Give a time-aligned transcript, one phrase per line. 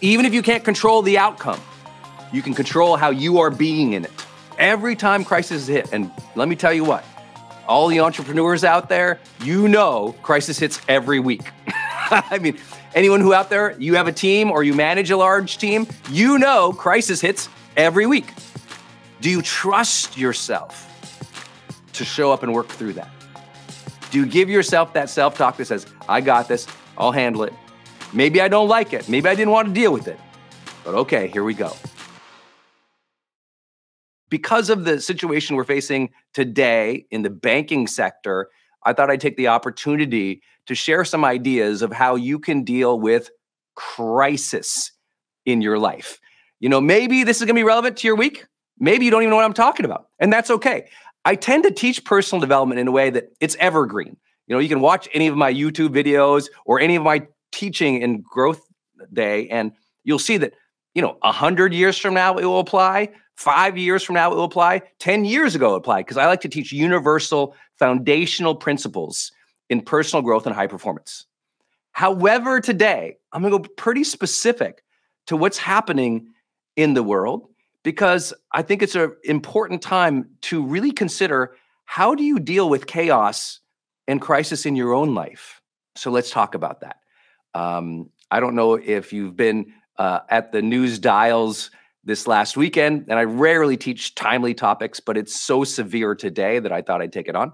[0.00, 1.60] Even if you can't control the outcome,
[2.32, 4.12] you can control how you are being in it.
[4.56, 7.04] Every time crisis hit, and let me tell you what,
[7.66, 11.50] all the entrepreneurs out there, you know crisis hits every week.
[12.10, 12.58] I mean,
[12.94, 16.38] anyone who out there, you have a team or you manage a large team, you
[16.38, 18.32] know crisis hits every week.
[19.20, 20.84] Do you trust yourself
[21.94, 23.10] to show up and work through that?
[24.12, 27.52] Do you give yourself that self talk that says, I got this, I'll handle it,
[28.12, 29.08] Maybe I don't like it.
[29.08, 30.18] Maybe I didn't want to deal with it.
[30.84, 31.72] But okay, here we go.
[34.30, 38.48] Because of the situation we're facing today in the banking sector,
[38.84, 42.98] I thought I'd take the opportunity to share some ideas of how you can deal
[42.98, 43.30] with
[43.74, 44.92] crisis
[45.46, 46.20] in your life.
[46.60, 48.46] You know, maybe this is going to be relevant to your week.
[48.78, 50.88] Maybe you don't even know what I'm talking about, and that's okay.
[51.24, 54.16] I tend to teach personal development in a way that it's evergreen.
[54.46, 57.26] You know, you can watch any of my YouTube videos or any of my
[57.58, 58.62] teaching in growth
[59.12, 59.72] day and
[60.04, 60.54] you'll see that
[60.94, 64.44] you know 100 years from now it will apply 5 years from now it will
[64.44, 69.32] apply 10 years ago it applied because i like to teach universal foundational principles
[69.68, 71.26] in personal growth and high performance.
[71.92, 74.84] However today i'm going to go pretty specific
[75.26, 76.28] to what's happening
[76.76, 77.48] in the world
[77.82, 81.56] because i think it's an important time to really consider
[81.86, 83.58] how do you deal with chaos
[84.06, 85.60] and crisis in your own life.
[85.96, 86.98] So let's talk about that
[87.54, 91.70] um, I don't know if you've been uh, at the news dials
[92.04, 96.72] this last weekend, and I rarely teach timely topics, but it's so severe today that
[96.72, 97.52] I thought I'd take it on.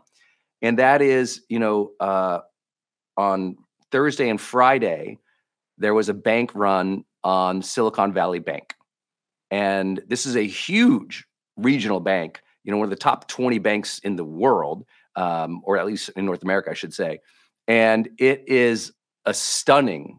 [0.62, 2.40] And that is, you know, uh,
[3.16, 3.56] on
[3.90, 5.18] Thursday and Friday,
[5.78, 8.74] there was a bank run on Silicon Valley Bank.
[9.50, 11.26] And this is a huge
[11.56, 14.84] regional bank, you know, one of the top 20 banks in the world,
[15.16, 17.20] um, or at least in North America, I should say.
[17.68, 18.92] And it is
[19.26, 20.18] a stunning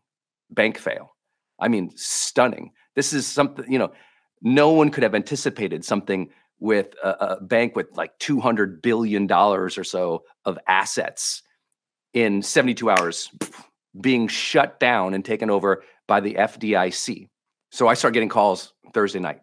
[0.49, 1.15] bank fail.
[1.59, 2.71] I mean, stunning.
[2.95, 3.91] This is something, you know,
[4.41, 6.29] no one could have anticipated something
[6.59, 11.43] with a, a bank with like $200 billion or so of assets
[12.13, 13.29] in 72 hours
[13.99, 17.29] being shut down and taken over by the FDIC.
[17.71, 19.41] So I start getting calls Thursday night.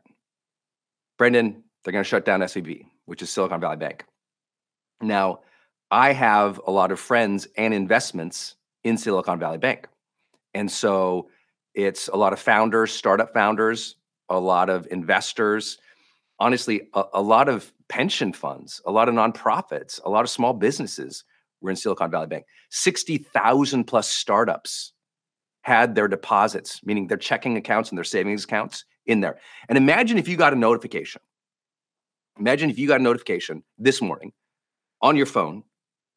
[1.19, 4.05] Brendon, they're going to shut down SVB, which is Silicon Valley Bank.
[5.01, 5.41] Now,
[5.91, 9.89] I have a lot of friends and investments in Silicon Valley Bank.
[10.55, 11.29] And so
[11.75, 13.97] it's a lot of founders, startup founders,
[14.29, 15.79] a lot of investors,
[16.39, 20.53] honestly, a, a, lot of pension funds, a lot of nonprofits, a lot of small
[20.53, 21.25] businesses
[21.61, 22.45] were in Silicon Valley Bank.
[22.71, 24.93] 60,000 plus startups
[25.63, 29.39] had their deposits, meaning their checking accounts and their savings accounts in there.
[29.69, 31.23] And imagine if you got a notification.
[32.39, 34.33] Imagine if you got a notification this morning
[35.01, 35.63] on your phone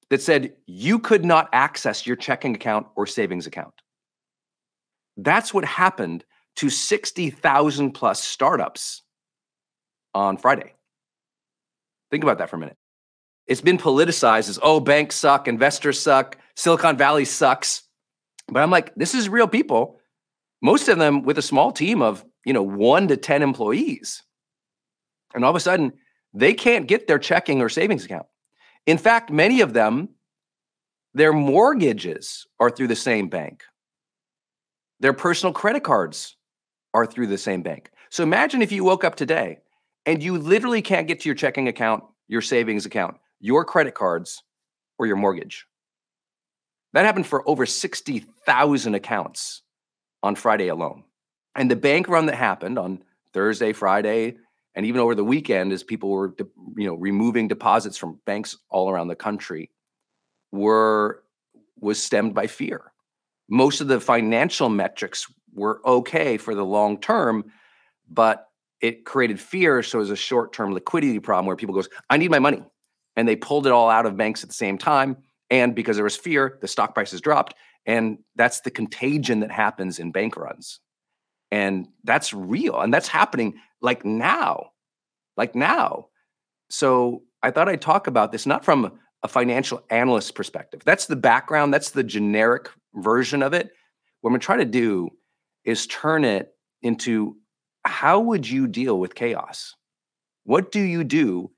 [0.09, 3.73] that said you could not access your checking account or savings account.
[5.17, 6.23] That's what happened
[6.57, 9.01] to 60,000 plus startups
[10.13, 10.73] on Friday.
[12.11, 12.77] Think about that for a minute.
[13.47, 17.83] It's been politicized as, oh, banks suck, investors suck, Silicon Valley sucks.
[18.47, 19.99] But I'm like, this is real people,
[20.61, 24.23] most of them with a small team of, you know, one to 10 employees.
[25.33, 25.93] And all of a sudden,
[26.33, 28.25] they can't get their checking or savings account.
[28.85, 30.09] In fact, many of them,
[31.13, 33.63] their mortgages are through the same bank.
[34.99, 36.35] Their personal credit cards
[36.93, 37.91] are through the same bank.
[38.09, 39.59] So imagine if you woke up today
[40.05, 44.43] and you literally can't get to your checking account, your savings account, your credit cards,
[44.97, 45.65] or your mortgage.
[46.93, 49.63] That happened for over 60,000 accounts
[50.23, 51.03] on Friday alone.
[51.55, 53.03] And the bank run that happened on
[53.33, 54.37] Thursday, Friday,
[54.75, 56.35] and even over the weekend as people were
[56.75, 59.71] you know removing deposits from banks all around the country
[60.51, 61.23] were
[61.79, 62.91] was stemmed by fear.
[63.49, 67.45] Most of the financial metrics were okay for the long term
[68.09, 68.49] but
[68.81, 72.31] it created fear so it was a short-term liquidity problem where people goes i need
[72.31, 72.63] my money.
[73.17, 75.15] And they pulled it all out of banks at the same time
[75.49, 77.55] and because there was fear the stock prices dropped
[77.85, 80.81] and that's the contagion that happens in bank runs
[81.51, 84.71] and that's real and that's happening like now
[85.37, 86.07] like now.
[86.69, 90.81] So i thought i'd talk about this not from a financial analyst perspective.
[90.85, 93.71] That's the background that's the generic version of it.
[94.21, 95.09] What i'm going to try to do
[95.63, 97.37] is turn it into
[97.85, 99.75] how would you deal with chaos?
[100.43, 101.51] What do you do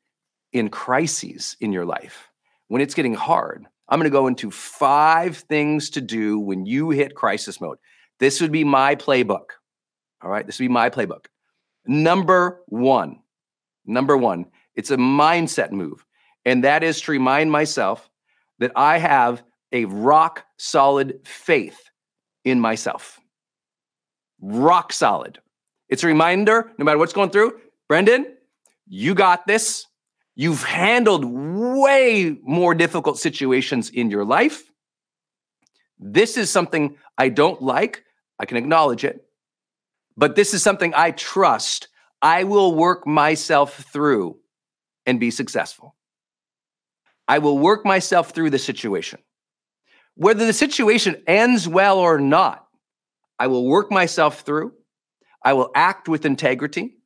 [0.53, 2.29] in crises in your life
[2.67, 3.65] when it's getting hard?
[3.89, 7.77] I'm going to go into five things to do when you hit crisis mode.
[8.19, 9.51] This would be my playbook
[10.21, 11.25] all right, this would be my playbook.
[11.85, 13.19] Number one,
[13.85, 16.05] number one, it's a mindset move.
[16.45, 18.09] And that is to remind myself
[18.59, 21.77] that I have a rock solid faith
[22.43, 23.19] in myself.
[24.41, 25.39] Rock solid.
[25.89, 28.35] It's a reminder, no matter what's going through, Brendon,
[28.87, 29.85] you got this.
[30.35, 34.71] You've handled way more difficult situations in your life.
[35.99, 38.03] This is something I don't like.
[38.39, 39.26] I can acknowledge it
[40.17, 41.87] but this is something I trust.
[42.21, 44.37] I will work myself through
[45.05, 45.95] and be successful.
[47.27, 49.19] I will work myself through the situation.
[50.15, 52.65] Whether the situation ends well or not,
[53.37, 54.73] I will work myself through.
[55.43, 56.97] I will act with integrity.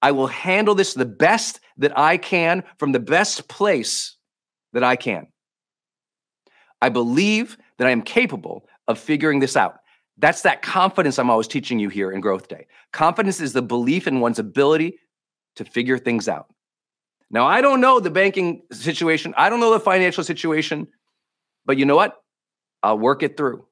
[0.00, 4.16] I will handle this the best that I can from the best place
[4.72, 5.26] that I can.
[6.80, 9.76] I believe that I am capable of figuring this out.
[10.18, 12.66] That's that confidence I'm always teaching you here in Growth Day.
[12.92, 14.98] Confidence is the belief in one's ability
[15.56, 16.46] to figure things out.
[17.30, 20.86] Now, I don't know the banking situation, I don't know the financial situation,
[21.64, 22.16] but you know what?
[22.82, 23.66] I'll work it through.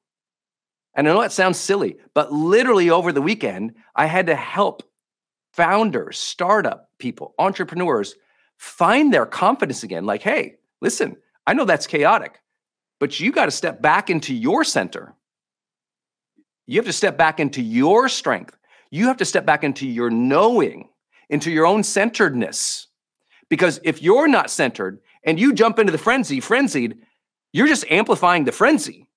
[0.95, 4.83] And I know that sounds silly, but literally over the weekend, I had to help
[5.53, 8.15] founders, startup people, entrepreneurs
[8.57, 10.05] find their confidence again.
[10.05, 12.39] Like, hey, listen, I know that's chaotic,
[12.99, 15.15] but you got to step back into your center
[16.65, 18.57] you have to step back into your strength.
[18.89, 20.89] You have to step back into your knowing,
[21.29, 22.87] into your own centeredness.
[23.49, 26.97] Because if you're not centered and you jump into the frenzy, frenzied,
[27.51, 29.07] you're just amplifying the frenzy.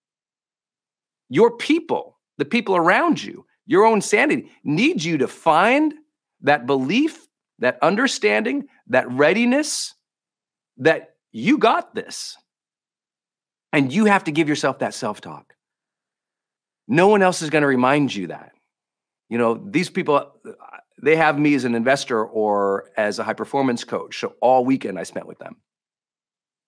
[1.28, 5.94] Your people, the people around you, your own sanity need you to find
[6.42, 7.26] that belief,
[7.58, 9.94] that understanding, that readiness
[10.78, 12.36] that you got this.
[13.72, 15.45] And you have to give yourself that self talk.
[16.88, 18.52] No one else is going to remind you that.
[19.28, 20.32] You know, these people,
[21.02, 24.20] they have me as an investor or as a high performance coach.
[24.20, 25.56] So all weekend I spent with them.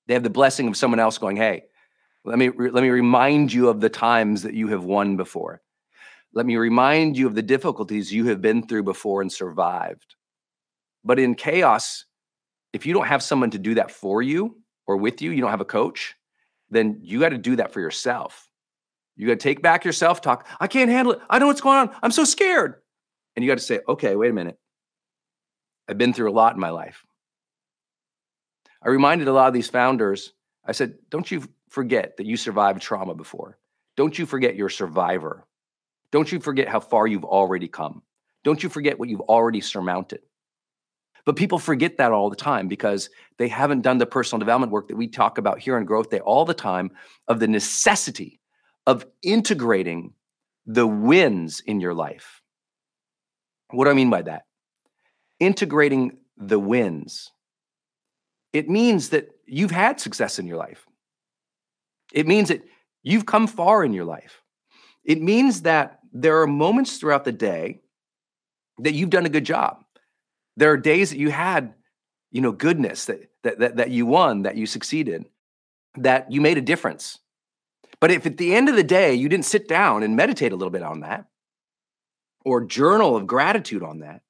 [0.07, 1.65] They have the blessing of someone else going, hey,
[2.25, 5.63] let me, let me remind you of the times that you have won before.
[6.35, 10.17] Let me remind you of the difficulties you have been through before and survived.
[11.05, 12.05] But in chaos,
[12.73, 14.57] if you don't have someone to do that for you
[14.87, 16.17] or with you, you don't have a coach,
[16.71, 18.48] then you got to do that for yourself.
[19.19, 20.47] You got to take back your self talk.
[20.61, 21.21] I can't handle it.
[21.29, 21.95] I know what's going on.
[22.03, 22.77] I'm so scared.
[23.35, 24.59] And you got to say, okay, wait a minute.
[25.89, 27.05] I've been through a lot in my life.
[28.81, 30.33] I reminded a lot of these founders,
[30.65, 33.59] I said, don't you forget that you survived trauma before.
[33.97, 35.45] Don't you forget you're a survivor.
[36.13, 38.03] Don't you forget how far you've already come.
[38.45, 40.21] Don't you forget what you've already surmounted.
[41.25, 44.87] But people forget that all the time because they haven't done the personal development work
[44.89, 46.93] that we talk about here on Growth Day all the time
[47.27, 48.39] of the necessity
[48.89, 50.15] of integrating
[50.65, 52.41] the wins in your life.
[53.71, 54.47] What do I mean by that?
[55.39, 57.31] Integrating the wins.
[58.55, 60.87] It means that you've had success in your life.
[62.15, 62.63] It means that
[63.03, 64.43] you've come far in your life.
[65.05, 67.83] It means that there are moments throughout the day
[68.79, 69.85] that you've done a good job.
[70.57, 71.75] There are days that you had,
[72.31, 75.27] you know, goodness that that that, that you won, that you succeeded,
[75.97, 77.19] that you made a difference.
[78.01, 80.57] But if at the end of the day you didn't sit down and meditate a
[80.57, 81.27] little bit on that,
[82.45, 84.23] or journal of gratitude on that,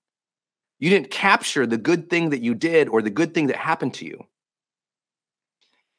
[0.78, 3.94] you didn't capture the good thing that you did or the good thing that happened
[3.94, 4.26] to you.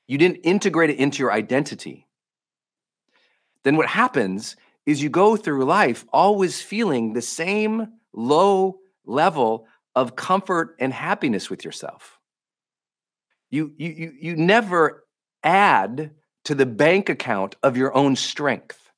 [0.08, 2.08] You didn't integrate it into your identity.
[3.64, 10.16] Then what happens is you go through life always feeling the same low level of
[10.16, 12.18] comfort and happiness with yourself.
[13.52, 15.06] You, you, you, you never
[15.44, 16.12] add
[16.46, 18.90] to the bank account of your own strength.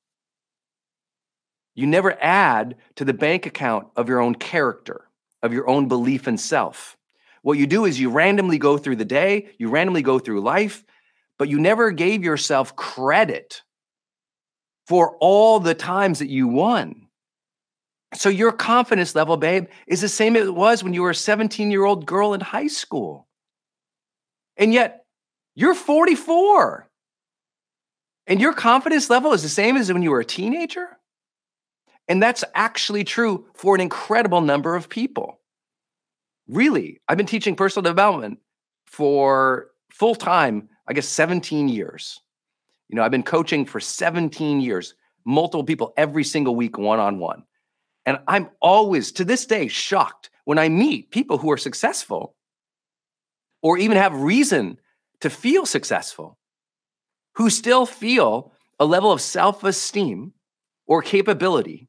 [1.75, 5.07] You never add to the bank account of your own character,
[5.41, 6.97] of your own belief in self.
[7.41, 10.83] What you do is you randomly go through the day, you randomly go through life,
[11.39, 13.63] but you never gave yourself credit
[14.85, 17.07] for all the times that you won.
[18.13, 21.71] So your confidence level, babe, is the same it was when you were a 17
[21.71, 23.27] year old girl in high school.
[24.57, 25.05] And yet
[25.55, 26.89] you're 44.
[28.31, 30.87] And your confidence level is the same as when you were a teenager.
[32.07, 35.41] And that's actually true for an incredible number of people.
[36.47, 38.39] Really, I've been teaching personal development
[38.85, 42.21] for full time, I guess 17 years.
[42.87, 44.95] You know, I've been coaching for 17 years,
[45.25, 47.43] multiple people every single week, one on one.
[48.05, 52.37] And I'm always, to this day, shocked when I meet people who are successful
[53.61, 54.77] or even have reason
[55.19, 56.37] to feel successful,
[57.35, 60.33] who still feel a level of self esteem
[60.87, 61.87] or capability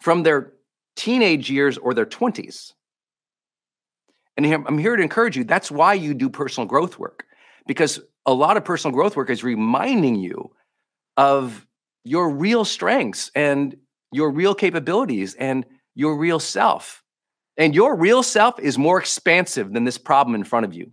[0.00, 0.52] from their
[0.96, 2.72] teenage years or their 20s.
[4.36, 5.44] And I'm here to encourage you.
[5.44, 7.26] That's why you do personal growth work,
[7.66, 10.52] because a lot of personal growth work is reminding you
[11.16, 11.66] of
[12.04, 13.76] your real strengths and
[14.10, 17.02] your real capabilities and your real self.
[17.56, 20.90] And your real self is more expansive than this problem in front of you.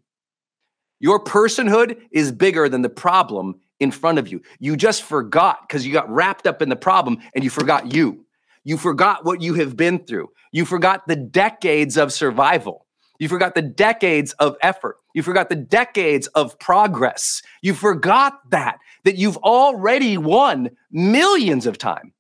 [1.00, 4.42] Your personhood is bigger than the problem in front of you.
[4.60, 8.26] You just forgot because you got wrapped up in the problem and you forgot you.
[8.64, 10.30] You forgot what you have been through.
[10.52, 12.86] You forgot the decades of survival.
[13.20, 14.98] You forgot the decades of effort.
[15.14, 17.42] You forgot the decades of progress.
[17.62, 22.14] You forgot that, that you've already won millions of times.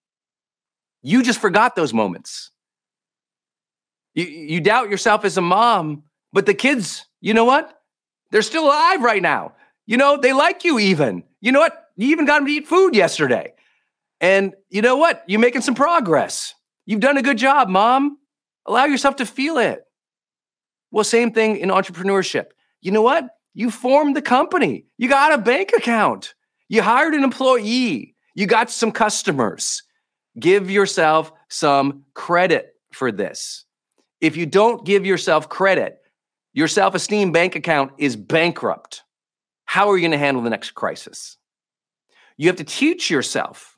[1.01, 2.51] You just forgot those moments.
[4.13, 7.81] You, you doubt yourself as a mom, but the kids, you know what?
[8.31, 9.53] They're still alive right now.
[9.85, 11.23] You know, they like you even.
[11.41, 11.85] You know what?
[11.95, 13.53] You even got him to eat food yesterday.
[14.21, 15.23] And you know what?
[15.27, 16.53] You're making some progress.
[16.85, 18.17] You've done a good job, mom.
[18.65, 19.81] Allow yourself to feel it.
[20.91, 22.47] Well, same thing in entrepreneurship.
[22.81, 23.29] You know what?
[23.53, 24.85] You formed the company.
[24.97, 26.33] You got a bank account.
[26.67, 28.15] You hired an employee.
[28.35, 29.83] You got some customers.
[30.39, 33.65] Give yourself some credit for this.
[34.21, 35.99] If you don't give yourself credit,
[36.53, 39.03] your self esteem bank account is bankrupt.
[39.69, 41.37] How are you going to handle the next crisis?
[42.37, 43.77] You have to teach yourself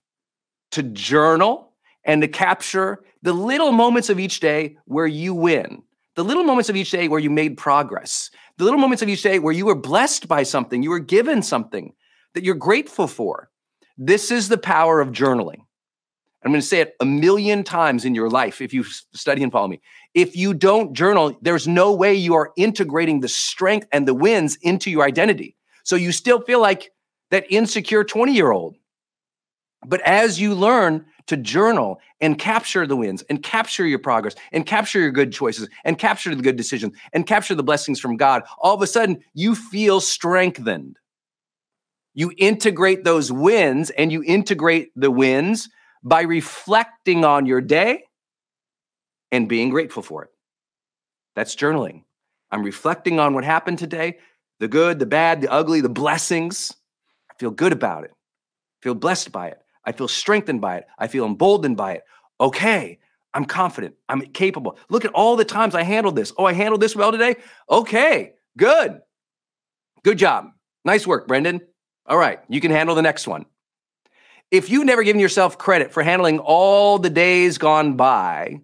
[0.72, 1.74] to journal
[2.06, 5.84] and to capture the little moments of each day where you win,
[6.16, 9.22] the little moments of each day where you made progress, the little moments of each
[9.22, 11.92] day where you were blessed by something, you were given something
[12.36, 13.50] that you're grateful for.
[13.98, 15.60] This is the power of journaling.
[16.46, 19.52] I'm going to say it a million times in your life if you study and
[19.52, 19.82] follow me.
[20.14, 24.58] If you don't journal, there's no way you are integrating the strength and the wins
[24.62, 25.58] into your identity.
[25.84, 26.92] So you still feel like
[27.32, 28.76] that insecure 20 year old.
[29.86, 34.66] But as you learn to journal and capture the wins and capture your progress and
[34.66, 38.44] capture your good choices and capture the good decisions and capture the blessings from God,
[38.60, 40.98] all of a sudden you feel strengthened.
[42.14, 45.70] You integrate those wins and you integrate the wins
[46.04, 48.04] by reflecting on your day
[49.32, 50.30] and being grateful for it.
[51.36, 52.04] That's journaling.
[52.52, 54.18] I'm reflecting on what happened today
[54.62, 56.72] the good, the bad, the ugly, the blessings.
[57.32, 58.12] I feel good about it.
[58.12, 59.58] I feel blessed by it.
[59.84, 60.86] I feel strengthened by it.
[61.00, 62.04] I feel emboldened by it.
[62.40, 63.00] Okay,
[63.34, 63.96] I'm confident.
[64.08, 64.78] I'm capable.
[64.90, 66.32] Look at all the times I handled this.
[66.38, 67.38] Oh, I handled this well today.
[67.72, 69.02] Okay, good.
[70.04, 70.50] Good job.
[70.86, 71.62] Nice work, Brendon.
[72.06, 73.48] All right, you can handle the next one.
[74.52, 78.62] If you've never given yourself credit for handling all the days gone by,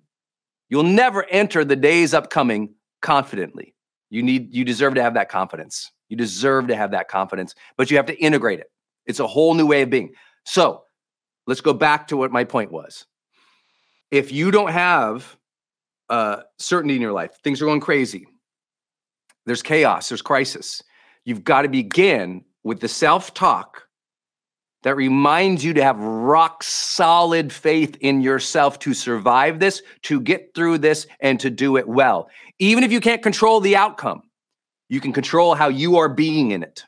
[0.69, 3.73] you'll never enter the days upcoming confidently.
[4.09, 5.91] You need you deserve to have that confidence.
[6.09, 8.71] You deserve to have that confidence, but you have to integrate it.
[9.05, 10.13] It's a whole new way of being.
[10.45, 10.83] So,
[11.45, 13.05] let's go back to what my point was.
[14.11, 15.37] If you don't have
[16.09, 18.27] uh, certainty in your life, things are going crazy.
[19.45, 20.81] There's chaos, there's crisis.
[21.25, 23.87] You've got to begin with the self talk
[24.83, 30.53] that reminds you to have rock solid faith in yourself to survive this, to get
[30.55, 32.29] through this, and to do it well.
[32.59, 34.23] Even if you can't control the outcome,
[34.89, 36.85] you can control how you are being in it.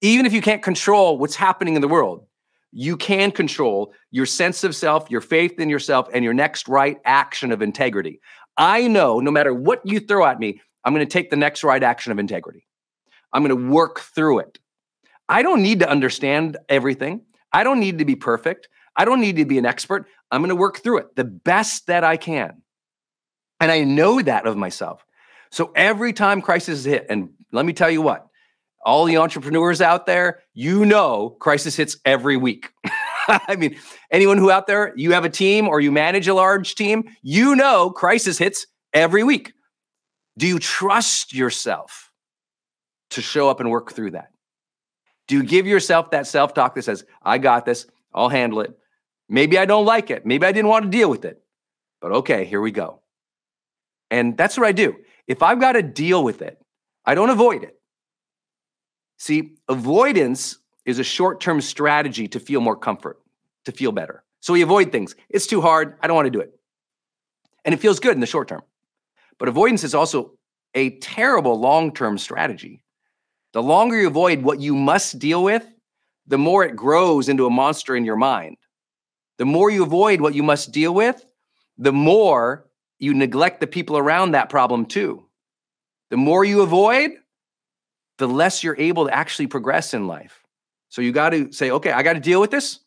[0.00, 2.26] Even if you can't control what's happening in the world,
[2.72, 6.98] you can control your sense of self, your faith in yourself, and your next right
[7.04, 8.20] action of integrity.
[8.56, 11.62] I know no matter what you throw at me, I'm going to take the next
[11.62, 12.66] right action of integrity.
[13.32, 14.58] I'm going to work through it.
[15.28, 17.22] I don't need to understand everything.
[17.52, 18.68] I don't need to be perfect.
[18.96, 20.06] I don't need to be an expert.
[20.30, 22.61] I'm going to work through it the best that I can.
[23.62, 25.06] And I know that of myself.
[25.52, 28.26] So every time crisis hit, and let me tell you what,
[28.84, 32.70] all the entrepreneurs out there, you know, crisis hits every week.
[33.28, 33.76] I mean,
[34.10, 37.54] anyone who out there, you have a team or you manage a large team, you
[37.54, 39.52] know, crisis hits every week.
[40.36, 42.10] Do you trust yourself
[43.10, 44.32] to show up and work through that?
[45.28, 48.76] Do you give yourself that self talk that says, I got this, I'll handle it?
[49.28, 50.26] Maybe I don't like it.
[50.26, 51.40] Maybe I didn't want to deal with it,
[52.00, 53.01] but okay, here we go.
[54.12, 54.94] And that's what I do.
[55.26, 56.60] If I've got to deal with it,
[57.06, 57.80] I don't avoid it.
[59.16, 63.18] See, avoidance is a short term strategy to feel more comfort,
[63.64, 64.22] to feel better.
[64.40, 65.16] So we avoid things.
[65.30, 65.96] It's too hard.
[66.02, 66.52] I don't want to do it.
[67.64, 68.60] And it feels good in the short term.
[69.38, 70.32] But avoidance is also
[70.74, 72.84] a terrible long term strategy.
[73.54, 75.66] The longer you avoid what you must deal with,
[76.26, 78.58] the more it grows into a monster in your mind.
[79.38, 81.24] The more you avoid what you must deal with,
[81.78, 82.66] the more
[83.02, 85.24] you neglect the people around that problem too.
[86.10, 87.10] The more you avoid,
[88.18, 90.40] the less you're able to actually progress in life.
[90.88, 92.78] So you got to say, okay, I got to deal with this.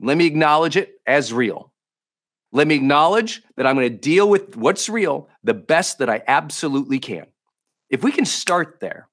[0.00, 1.72] Let me acknowledge it as real.
[2.52, 6.22] Let me acknowledge that I'm going to deal with what's real the best that I
[6.26, 7.26] absolutely can.
[7.90, 9.08] If we can start there,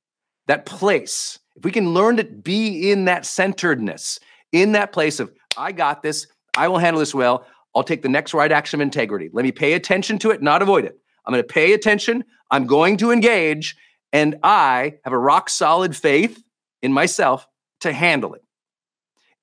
[0.47, 4.21] that place, if we can learn to be in that centeredness,
[4.53, 7.45] in that place of, I got this, I will handle this well,
[7.78, 9.30] I'll take the next right action of integrity.
[9.32, 10.98] Let me pay attention to it, not avoid it.
[11.26, 12.24] I'm going to pay attention.
[12.50, 13.76] I'm going to engage.
[14.12, 16.42] And I have a rock solid faith
[16.82, 17.48] in myself
[17.82, 18.42] to handle it.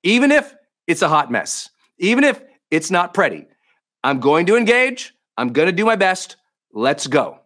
[0.03, 0.53] Even if
[0.85, 3.45] it's a hot mess, even if it's not pretty,
[4.03, 5.13] I'm going to engage.
[5.37, 6.35] I'm going to do my best.
[6.73, 7.39] Let's go.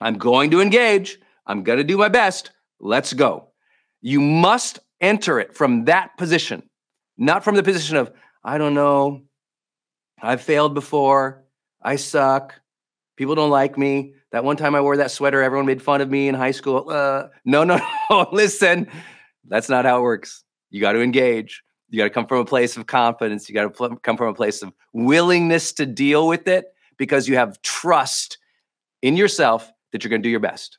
[0.00, 1.18] I'm going to engage.
[1.46, 2.50] I'm going to do my best.
[2.80, 3.50] Let's go.
[4.00, 6.68] You must enter it from that position,
[7.16, 8.10] not from the position of,
[8.42, 9.22] I don't know,
[10.22, 11.42] I've failed before,
[11.82, 12.54] I suck,
[13.16, 16.10] people don't like me, that one time I wore that sweater, everyone made fun of
[16.10, 16.88] me in high school.
[16.88, 17.80] Uh, no, no,
[18.10, 18.28] no.
[18.32, 18.86] Listen,
[19.48, 20.44] that's not how it works.
[20.70, 21.62] You got to engage.
[21.88, 23.48] You got to come from a place of confidence.
[23.48, 27.34] You got to come from a place of willingness to deal with it because you
[27.36, 28.38] have trust
[29.02, 30.78] in yourself that you're going to do your best.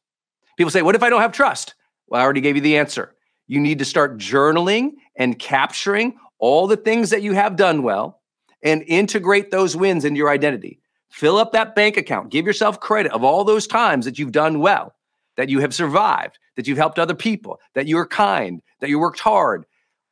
[0.58, 1.76] People say, What if I don't have trust?
[2.08, 3.16] Well, I already gave you the answer.
[3.48, 8.21] You need to start journaling and capturing all the things that you have done well
[8.64, 10.80] and integrate those wins into your identity.
[11.10, 12.32] Fill up that bank account.
[12.32, 14.96] Give yourself credit of all those times that you've done well,
[15.36, 19.00] that you have survived, that you've helped other people, that you are kind, that you
[19.00, 19.66] worked hard.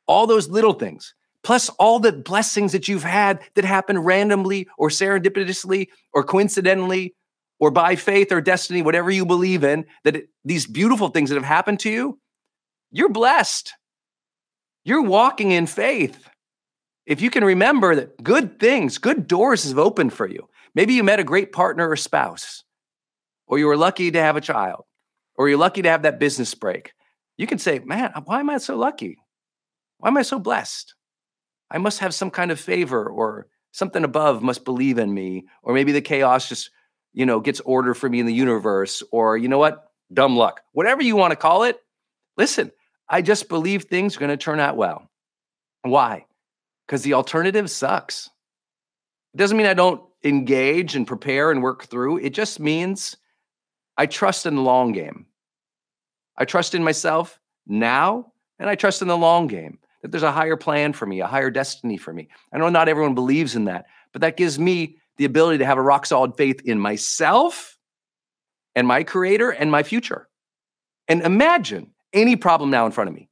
[0.06, 4.88] All those little things, plus all the blessings that you've had that happen randomly or
[4.88, 7.14] serendipitously or coincidentally
[7.60, 11.36] or by faith or destiny, whatever you believe in, that it, these beautiful things that
[11.36, 12.18] have happened to you,
[12.90, 13.72] you're blessed.
[14.82, 16.28] You're walking in faith.
[17.10, 20.48] If you can remember that good things, good doors have opened for you.
[20.76, 22.62] Maybe you met a great partner or spouse,
[23.48, 24.84] or you were lucky to have a child,
[25.34, 26.92] or you're lucky to have that business break.
[27.36, 29.18] You can say, Man, why am I so lucky?
[29.98, 30.94] Why am I so blessed?
[31.68, 35.74] I must have some kind of favor, or something above must believe in me, or
[35.74, 36.70] maybe the chaos just,
[37.12, 39.90] you know, gets order for me in the universe, or you know what?
[40.12, 40.60] Dumb luck.
[40.74, 41.76] Whatever you want to call it.
[42.36, 42.70] Listen,
[43.08, 45.10] I just believe things are going to turn out well.
[45.82, 46.26] Why?
[46.90, 48.30] Because the alternative sucks.
[49.32, 52.16] It doesn't mean I don't engage and prepare and work through.
[52.16, 53.16] It just means
[53.96, 55.26] I trust in the long game.
[56.36, 60.32] I trust in myself now, and I trust in the long game that there's a
[60.32, 62.28] higher plan for me, a higher destiny for me.
[62.52, 65.78] I know not everyone believes in that, but that gives me the ability to have
[65.78, 67.78] a rock solid faith in myself
[68.74, 70.28] and my creator and my future.
[71.06, 73.28] And imagine any problem now in front of me.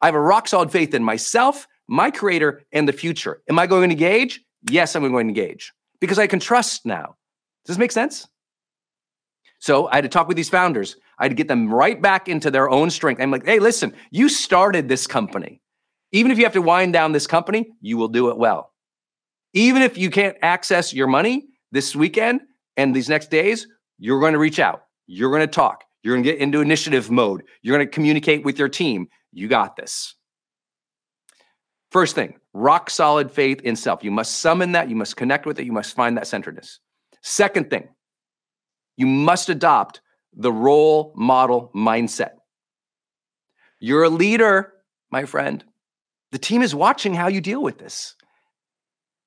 [0.00, 3.42] I have a rock solid faith in myself, my creator, and the future.
[3.50, 4.40] Am I going to engage?
[4.70, 7.16] Yes, I'm going to engage because I can trust now.
[7.64, 8.26] Does this make sense?
[9.58, 10.96] So I had to talk with these founders.
[11.18, 13.20] I had to get them right back into their own strength.
[13.20, 15.60] I'm like, hey, listen, you started this company.
[16.12, 18.72] Even if you have to wind down this company, you will do it well.
[19.52, 22.40] Even if you can't access your money this weekend
[22.78, 23.66] and these next days,
[23.98, 24.84] you're going to reach out.
[25.06, 25.84] You're going to talk.
[26.02, 27.42] You're going to get into initiative mode.
[27.60, 29.08] You're going to communicate with your team.
[29.30, 30.14] You got this.
[31.92, 34.02] First thing, rock solid faith in self.
[34.02, 34.88] You must summon that.
[34.88, 35.66] You must connect with it.
[35.66, 36.80] You must find that centeredness.
[37.20, 37.86] Second thing,
[38.96, 40.00] you must adopt
[40.32, 42.30] the role model mindset.
[43.78, 44.72] You're a leader,
[45.10, 45.62] my friend.
[46.30, 48.16] The team is watching how you deal with this.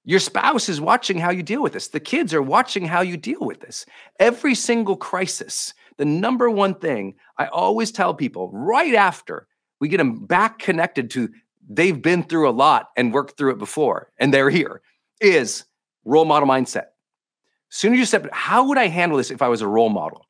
[0.04, 1.90] Your spouse is watching how you deal with this.
[1.90, 3.86] The kids are watching how you deal with this.
[4.20, 9.48] Every single crisis, the number one thing I always tell people right after
[9.80, 11.30] we get them back connected to
[11.68, 14.82] they've been through a lot and worked through it before and they're here
[15.22, 15.66] is
[16.04, 16.88] role model mindset.
[17.70, 20.28] Soon as you step, how would I handle this if I was a role model?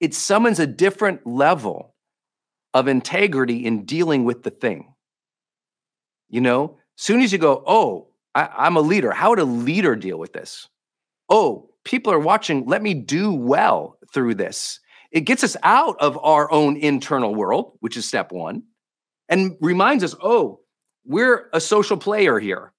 [0.00, 1.94] It summons a different level
[2.74, 4.92] of integrity in dealing with the thing.
[6.28, 9.12] You know, soon as you go, oh, I, am a leader.
[9.12, 10.68] How would a leader deal with this?
[11.28, 12.66] Oh, people are watching.
[12.66, 14.80] Let me do well through this.
[15.10, 18.64] It gets us out of our own internal world, which is step one,
[19.28, 20.60] and reminds us, oh,
[21.04, 22.72] we're a social player here.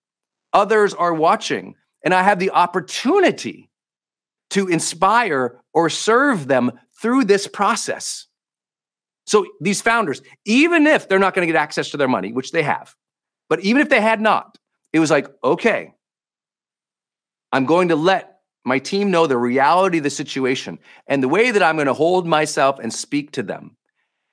[0.53, 3.69] Others are watching, and I have the opportunity
[4.51, 8.27] to inspire or serve them through this process.
[9.25, 12.51] So these founders, even if they're not going to get access to their money, which
[12.51, 12.95] they have,
[13.49, 14.57] but even if they had not,
[14.93, 15.93] it was like, okay,
[17.51, 20.79] I'm going to let my team know the reality of the situation.
[21.07, 23.76] And the way that I'm going to hold myself and speak to them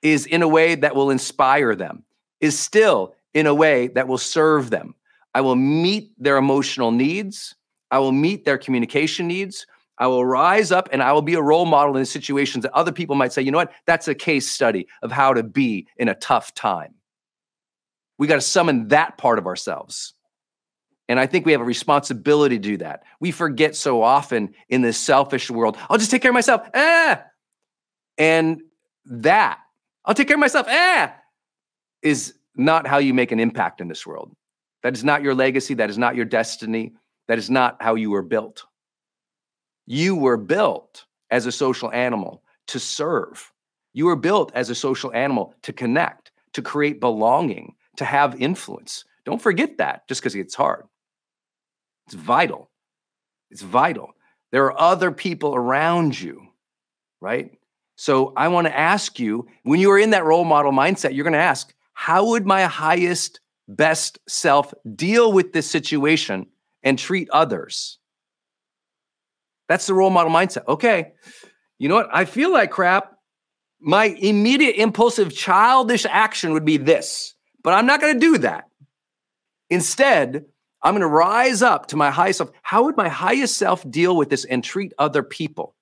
[0.05, 2.03] is in a way that will inspire them,
[2.39, 4.93] is still in a way that will serve them.
[5.33, 7.55] I will meet their emotional needs.
[7.89, 9.65] I will meet their communication needs.
[9.97, 12.91] I will rise up and I will be a role model in situations that other
[12.91, 13.71] people might say, you know what?
[13.87, 16.93] That's a case study of how to be in a tough time.
[18.19, 20.13] We got to summon that part of ourselves.
[21.09, 23.03] And I think we have a responsibility to do that.
[23.19, 26.61] We forget so often in this selfish world, I'll just take care of myself.
[26.75, 27.23] Ah.
[28.19, 28.61] And
[29.05, 29.59] that,
[30.05, 30.67] I'll take care of myself.
[30.69, 31.15] Ah,
[32.01, 34.31] is not how you make an impact in this world.
[34.83, 35.73] That is not your legacy.
[35.73, 36.93] That is not your destiny.
[37.27, 38.63] That is not how you were built.
[39.87, 43.51] You were built as a social animal to serve.
[43.93, 49.05] You were built as a social animal to connect, to create belonging, to have influence.
[49.25, 50.85] Don't forget that just because it's hard.
[52.05, 52.69] It's vital.
[53.49, 54.11] It's vital.
[54.51, 56.47] There are other people around you,
[57.21, 57.54] right?
[57.95, 61.23] So I want to ask you when you are in that role model mindset, you're
[61.23, 66.47] going to ask, how would my highest, best self deal with this situation
[66.83, 67.99] and treat others?
[69.67, 70.67] That's the role model mindset.
[70.67, 71.13] Okay,
[71.79, 72.09] you know what?
[72.11, 73.13] I feel like crap.
[73.79, 78.65] My immediate impulsive childish action would be this, but I'm not going to do that.
[79.69, 80.45] Instead,
[80.83, 82.51] I'm going to rise up to my highest self.
[82.61, 85.74] How would my highest self deal with this and treat other people?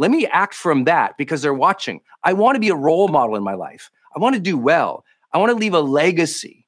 [0.00, 2.00] Let me act from that because they're watching.
[2.24, 3.90] I want to be a role model in my life.
[4.16, 5.04] I want to do well.
[5.30, 6.66] I want to leave a legacy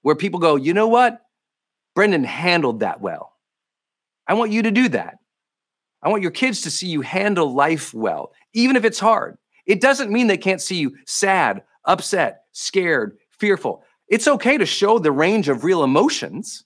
[0.00, 1.20] where people go, you know what?
[1.94, 3.34] Brendon handled that well.
[4.26, 5.18] I want you to do that.
[6.02, 9.38] I want your kids to see you handle life well, even if it's hard.
[9.64, 13.84] It doesn't mean they can't see you sad, upset, scared, fearful.
[14.08, 16.64] It's okay to show the range of real emotions.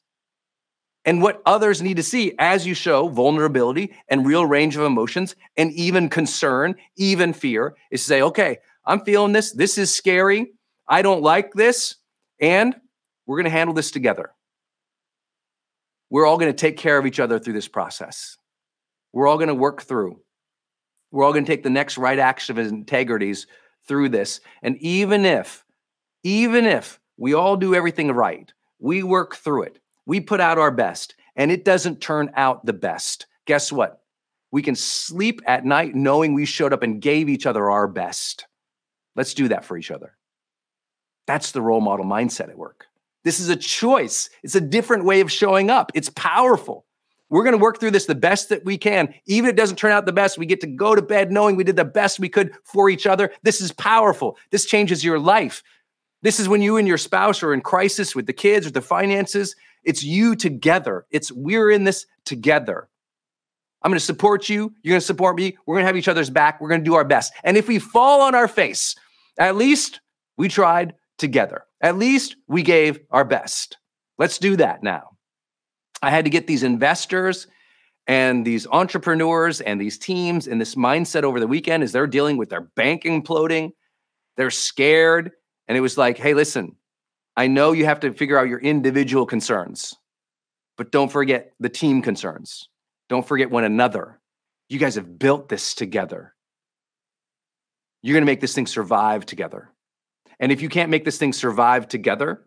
[1.06, 5.36] And what others need to see as you show vulnerability and real range of emotions
[5.56, 9.52] and even concern, even fear, is to say, okay, I'm feeling this.
[9.52, 10.52] This is scary.
[10.88, 11.94] I don't like this.
[12.40, 12.74] And
[13.24, 14.32] we're going to handle this together.
[16.10, 18.36] we're all going to take care of each other through this process.
[19.12, 20.20] We're all going to work through.
[21.10, 23.46] We're all going to take the next right action of integrities
[23.88, 24.40] through this.
[24.62, 25.64] And even if,
[26.22, 30.70] even if we all do everything right, we work through it, we put out our
[30.70, 34.00] best, and it doesn't turn out the best, guess what?
[34.50, 38.46] We can sleep at night knowing we showed up and gave each other our best.
[39.16, 40.16] Let's do that for each other.
[41.26, 42.86] That's the role model mindset at work.
[43.24, 44.30] This is a choice.
[44.44, 45.90] It's a different way of showing up.
[45.94, 46.86] It's powerful.
[47.28, 49.12] We're going to work through this the best that we can.
[49.26, 51.56] Even if it doesn't turn out the best, we get to go to bed knowing
[51.56, 53.32] we did the best we could for each other.
[53.42, 54.38] This is powerful.
[54.50, 55.64] This changes your life.
[56.26, 58.80] This is when you and your spouse are in crisis with the kids or the
[58.80, 59.54] finances.
[59.84, 61.06] It's you together.
[61.12, 62.88] It's we're in this together.
[63.80, 64.74] I'm going to support you.
[64.82, 65.56] You're going to support me.
[65.64, 66.60] We're going to have each other's back.
[66.60, 67.32] We're going to do our best.
[67.44, 68.96] And if we fall on our face,
[69.38, 70.00] at least
[70.36, 71.62] we tried together.
[71.80, 73.76] At least we gave our best.
[74.18, 75.10] Let's do that now.
[76.02, 77.46] I had to get these investors
[78.08, 82.36] and these entrepreneurs and these teams in this mindset over the weekend as they're dealing
[82.36, 83.70] with their bank imploding.
[84.36, 85.30] They're scared.
[85.68, 86.76] And it was like, hey, listen,
[87.36, 89.96] I know you have to figure out your individual concerns,
[90.76, 92.68] but don't forget the team concerns.
[93.08, 94.20] Don't forget one another.
[94.68, 96.34] You guys have built this together.
[98.02, 99.70] You're going to make this thing survive together.
[100.38, 102.46] And if you can't make this thing survive together,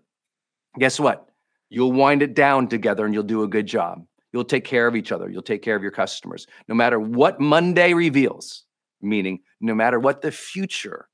[0.78, 1.28] guess what?
[1.70, 4.06] You'll wind it down together and you'll do a good job.
[4.32, 5.30] You'll take care of each other.
[5.30, 6.46] You'll take care of your customers.
[6.68, 8.66] No matter what Monday reveals,
[9.02, 11.08] meaning no matter what the future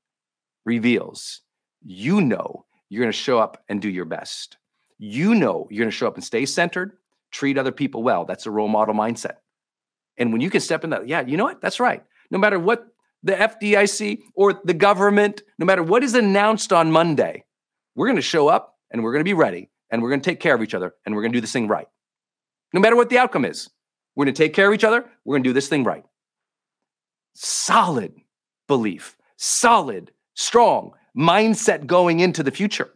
[0.64, 1.40] reveals,
[1.86, 4.56] you know you're going to show up and do your best.
[4.98, 6.96] You know you're going to show up and stay centered,
[7.30, 8.24] treat other people well.
[8.24, 9.36] That's a role model mindset.
[10.18, 11.60] And when you can step in that, yeah, you know what?
[11.60, 12.02] That's right.
[12.30, 12.88] No matter what
[13.22, 17.44] the FDIC or the government, no matter what is announced on Monday,
[17.94, 20.28] we're going to show up and we're going to be ready and we're going to
[20.28, 21.88] take care of each other and we're going to do this thing right.
[22.72, 23.70] No matter what the outcome is,
[24.16, 25.04] we're going to take care of each other.
[25.24, 26.04] We're going to do this thing right.
[27.34, 28.14] Solid
[28.66, 32.92] belief, solid, strong mindset going into the future.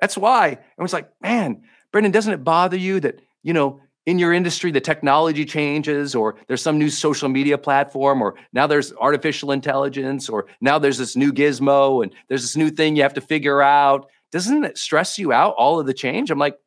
[0.00, 4.18] That's why I was like, man, Brendon, doesn't it bother you that, you know, in
[4.18, 8.92] your industry, the technology changes, or there's some new social media platform, or now there's
[8.94, 13.14] artificial intelligence, or now there's this new gizmo, and there's this new thing you have
[13.14, 14.10] to figure out.
[14.32, 16.32] Doesn't it stress you out, all of the change?
[16.32, 16.58] I'm like,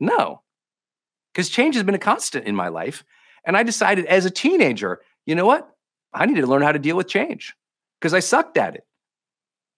[0.00, 0.40] no,
[1.32, 3.04] because change has been a constant in my life.
[3.44, 5.68] And I decided as a teenager, you know what?
[6.14, 7.54] I need to learn how to deal with change
[8.00, 8.86] because I sucked at it.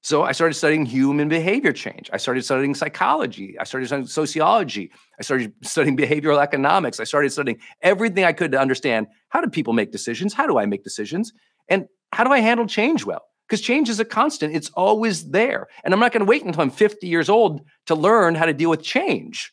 [0.05, 2.11] So I started studying human behavior change.
[2.13, 3.57] I started studying psychology.
[3.59, 4.93] I started studying sociology.
[5.19, 7.01] I started studying behavioral economics.
[7.01, 10.35] I started studying everything I could to understand how do people make decisions?
[10.35, 11.33] How do I make decisions?
[11.71, 13.23] And how do I handle change well?
[13.49, 15.69] Because change is a constant, it's always there.
[15.85, 18.53] And I'm not going to wait until I'm 50 years old to learn how to
[18.53, 19.53] deal with change.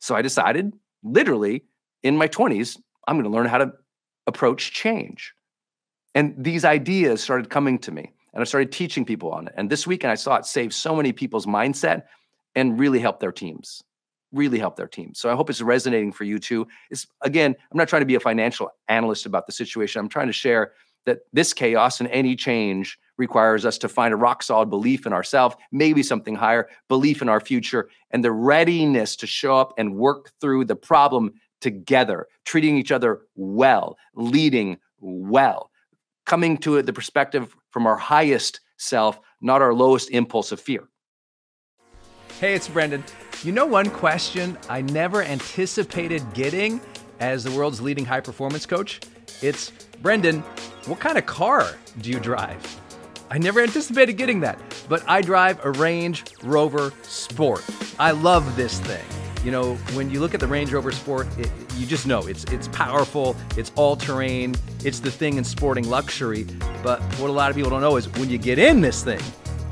[0.00, 0.72] So I decided,
[1.04, 1.66] literally,
[2.02, 3.70] in my 20s, I'm going to learn how to
[4.26, 5.34] approach change.
[6.16, 9.54] And these ideas started coming to me and I started teaching people on it.
[9.56, 12.02] And this weekend, I saw it save so many people's mindset
[12.54, 13.82] and really help their teams.
[14.32, 15.20] Really help their teams.
[15.20, 16.66] So I hope it's resonating for you too.
[16.90, 20.00] It's again, I'm not trying to be a financial analyst about the situation.
[20.00, 20.72] I'm trying to share
[21.06, 25.12] that this chaos and any change requires us to find a rock solid belief in
[25.12, 29.94] ourselves, maybe something higher, belief in our future, and the readiness to show up and
[29.94, 35.70] work through the problem together, treating each other well, leading well,
[36.26, 40.88] coming to the perspective from our highest self, not our lowest impulse of fear.
[42.38, 43.02] Hey, it's Brendon.
[43.42, 46.80] You know, one question I never anticipated getting
[47.18, 49.00] as the world's leading high performance coach?
[49.42, 50.38] It's Brendon,
[50.86, 52.62] what kind of car do you drive?
[53.28, 54.56] I never anticipated getting that,
[54.88, 57.64] but I drive a Range Rover Sport.
[57.98, 59.04] I love this thing.
[59.44, 62.44] You know, when you look at the Range Rover Sport, it, you just know it's
[62.44, 66.46] it's powerful, it's all terrain, it's the thing in sporting luxury.
[66.82, 69.20] But what a lot of people don't know is when you get in this thing,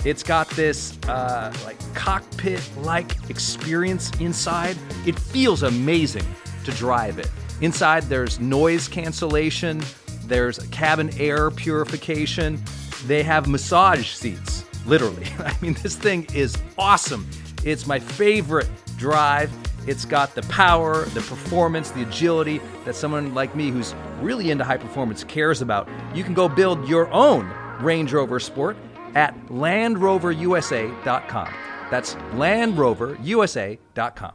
[0.04, 4.76] it's got this uh, like cockpit-like experience inside.
[5.06, 6.26] It feels amazing
[6.64, 7.30] to drive it.
[7.60, 9.80] Inside, there's noise cancellation,
[10.26, 12.62] there's cabin air purification.
[13.06, 15.26] They have massage seats, literally.
[15.38, 17.28] I mean, this thing is awesome.
[17.64, 19.50] It's my favorite drive.
[19.86, 24.64] It's got the power, the performance, the agility that someone like me who's really into
[24.64, 25.88] high performance cares about.
[26.14, 28.76] You can go build your own Range Rover Sport
[29.14, 31.48] at LandRoverUSA.com.
[31.90, 34.32] That's LandRoverUSA.com.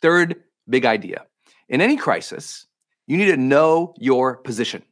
[0.00, 0.36] Third
[0.68, 1.24] big idea
[1.68, 2.66] in any crisis,
[3.06, 4.82] you need to know your position.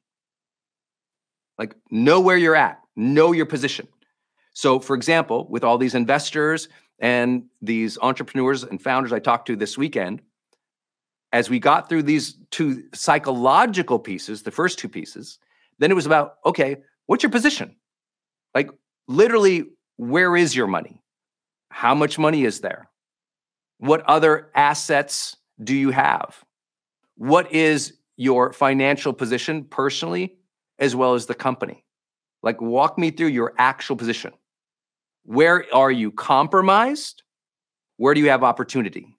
[1.59, 3.88] Like, know where you're at, know your position.
[4.53, 9.56] So, for example, with all these investors and these entrepreneurs and founders I talked to
[9.56, 10.22] this weekend,
[11.32, 15.38] as we got through these two psychological pieces, the first two pieces,
[15.78, 17.76] then it was about, okay, what's your position?
[18.54, 18.70] Like,
[19.09, 19.64] literally,
[19.96, 21.02] where is your money?
[21.70, 22.88] How much money is there?
[23.78, 26.42] What other assets do you have?
[27.16, 30.37] What is your financial position personally,
[30.78, 31.85] as well as the company?
[32.42, 34.32] Like, walk me through your actual position.
[35.27, 37.25] Where are you compromised?
[37.97, 39.17] Where do you have opportunity?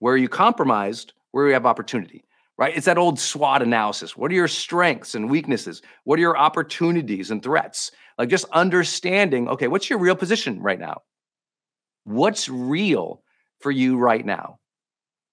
[0.00, 1.14] Where are you compromised?
[1.30, 2.24] Where do you have opportunity?
[2.58, 2.76] Right?
[2.76, 4.16] It's that old SWOT analysis.
[4.16, 5.80] What are your strengths and weaknesses?
[6.04, 7.90] What are your opportunities and threats?
[8.18, 11.00] Like just understanding, okay, what's your real position right now?
[12.04, 13.22] What's real
[13.60, 14.58] for you right now?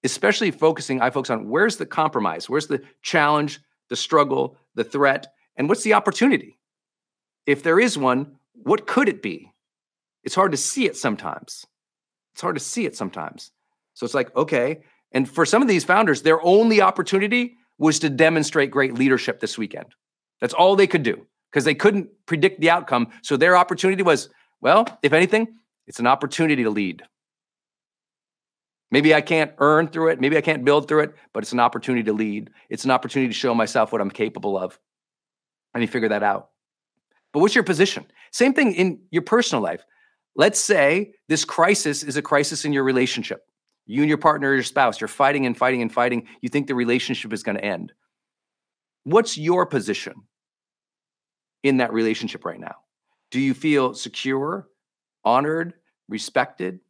[0.04, 2.48] Especially focusing, I focus on where's the compromise?
[2.48, 6.58] Where's the challenge, the struggle, the threat, and what's the opportunity?
[7.44, 9.52] If there is one, what could it be?
[10.24, 11.66] It's hard to see it sometimes.
[12.34, 13.50] It's hard to see it sometimes.
[13.94, 14.80] So it's like, okay.
[15.12, 19.58] And for some of these founders, their only opportunity was to demonstrate great leadership this
[19.58, 19.86] weekend.
[20.40, 23.08] That's all they could do because they couldn't predict the outcome.
[23.22, 24.28] So their opportunity was,
[24.60, 25.48] well, if anything,
[25.86, 27.02] it's an opportunity to lead.
[28.90, 30.20] Maybe I can't earn through it.
[30.20, 32.50] Maybe I can't build through it, but it's an opportunity to lead.
[32.68, 34.78] It's an opportunity to show myself what I'm capable of.
[35.74, 36.49] And you figure that out.
[37.32, 38.06] But what's your position?
[38.32, 39.84] Same thing in your personal life.
[40.36, 43.46] Let's say this crisis is a crisis in your relationship.
[43.86, 46.26] You and your partner or your spouse, you're fighting and fighting and fighting.
[46.40, 47.92] You think the relationship is going to end.
[49.04, 50.14] What's your position
[51.62, 52.76] in that relationship right now?
[53.30, 54.68] Do you feel secure,
[55.24, 55.74] honored,
[56.08, 56.80] respected?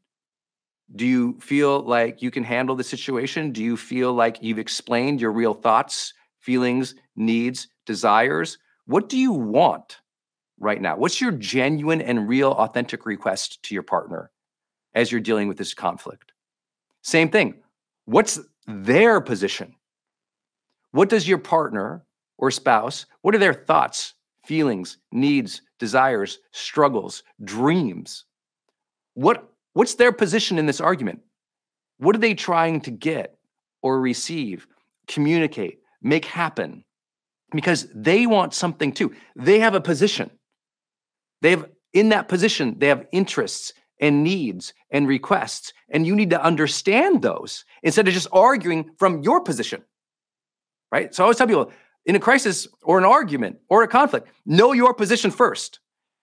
[0.96, 3.52] Do you feel like you can handle the situation?
[3.52, 8.58] Do you feel like you've explained your real thoughts, feelings, needs, desires?
[8.86, 9.99] What do you want?
[10.60, 10.96] Right now?
[10.96, 14.30] What's your genuine and real authentic request to your partner
[14.94, 16.32] as you're dealing with this conflict?
[17.02, 17.54] Same thing.
[18.04, 19.74] What's their position?
[20.92, 22.04] What does your partner
[22.38, 28.24] or spouse, what are their thoughts, feelings, needs, desires, struggles, dreams?
[29.14, 31.20] What what's their position in this argument?
[31.98, 33.38] What are they trying to get
[33.82, 34.66] or receive,
[35.06, 36.84] communicate, make happen?
[37.52, 39.14] Because they want something too.
[39.36, 40.30] They have a position.
[41.42, 45.72] They have in that position, they have interests and needs and requests.
[45.90, 49.82] And you need to understand those instead of just arguing from your position.
[50.90, 51.14] Right?
[51.14, 51.72] So I always tell people
[52.06, 55.80] in a crisis or an argument or a conflict, know your position first.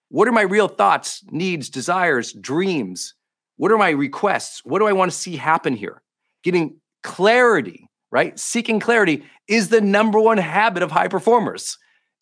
[0.10, 3.13] What are my real thoughts, needs, desires, dreams?
[3.58, 4.62] What are my requests?
[4.63, 6.01] What do I want to see happen here?
[6.43, 8.38] Getting clarity, right?
[8.39, 11.77] Seeking clarity is the number one habit of high performers.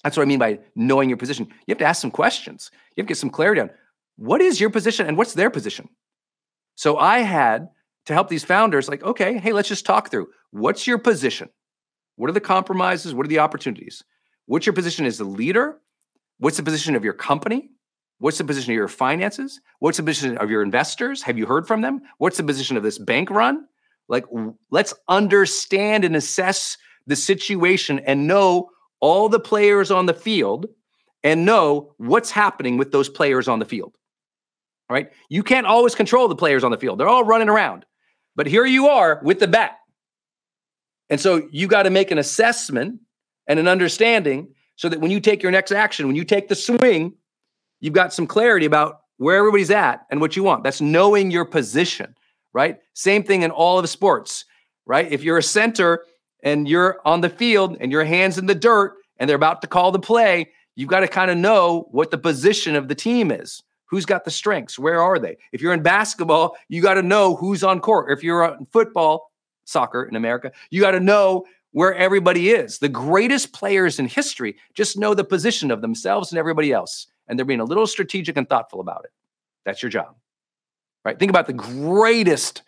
[0.05, 1.47] That's what I mean by knowing your position.
[1.47, 2.69] You have to ask some questions.
[2.95, 3.71] You have to get some clarity on
[4.17, 5.89] what is your position and what's their position.
[6.75, 7.69] So I had
[8.05, 11.49] to help these founders, like, okay, hey, let's just talk through what's your position?
[12.17, 13.15] What are the compromises?
[13.15, 14.03] What are the opportunities?
[14.45, 15.81] What's your position as a leader?
[16.37, 17.71] What's the position of your company?
[18.19, 19.59] What's the position of your finances?
[19.79, 21.23] What's the position of your investors?
[21.23, 22.01] Have you heard from them?
[22.19, 23.65] What's the position of this bank run?
[24.07, 24.25] Like,
[24.69, 30.67] let's understand and assess the situation and know all the players on the field
[31.23, 33.95] and know what's happening with those players on the field.
[34.89, 35.11] All right.
[35.29, 37.85] You can't always control the players on the field, they're all running around.
[38.35, 39.77] But here you are with the bat.
[41.09, 42.99] And so you got to make an assessment
[43.47, 46.55] and an understanding so that when you take your next action, when you take the
[46.55, 47.13] swing,
[47.79, 50.63] you've got some clarity about where everybody's at and what you want.
[50.63, 52.15] That's knowing your position,
[52.53, 52.79] right?
[52.93, 54.45] Same thing in all of sports,
[54.85, 55.09] right?
[55.09, 56.03] If you're a center
[56.45, 59.67] and you're on the field and your hands in the dirt and they're about to
[59.67, 63.31] call the play, you've got to kind of know what the position of the team
[63.31, 63.63] is.
[63.87, 64.79] Who's got the strengths?
[64.79, 65.37] Where are they?
[65.51, 68.11] If you're in basketball, you got to know who's on court.
[68.11, 69.31] If you're in football,
[69.65, 72.79] soccer in America, you got to know where everybody is.
[72.79, 77.07] The greatest players in history just know the position of themselves and everybody else.
[77.27, 79.11] And they're being a little strategic and thoughtful about it.
[79.65, 80.15] That's your job.
[81.03, 81.17] Right?
[81.17, 82.63] Think about the greatest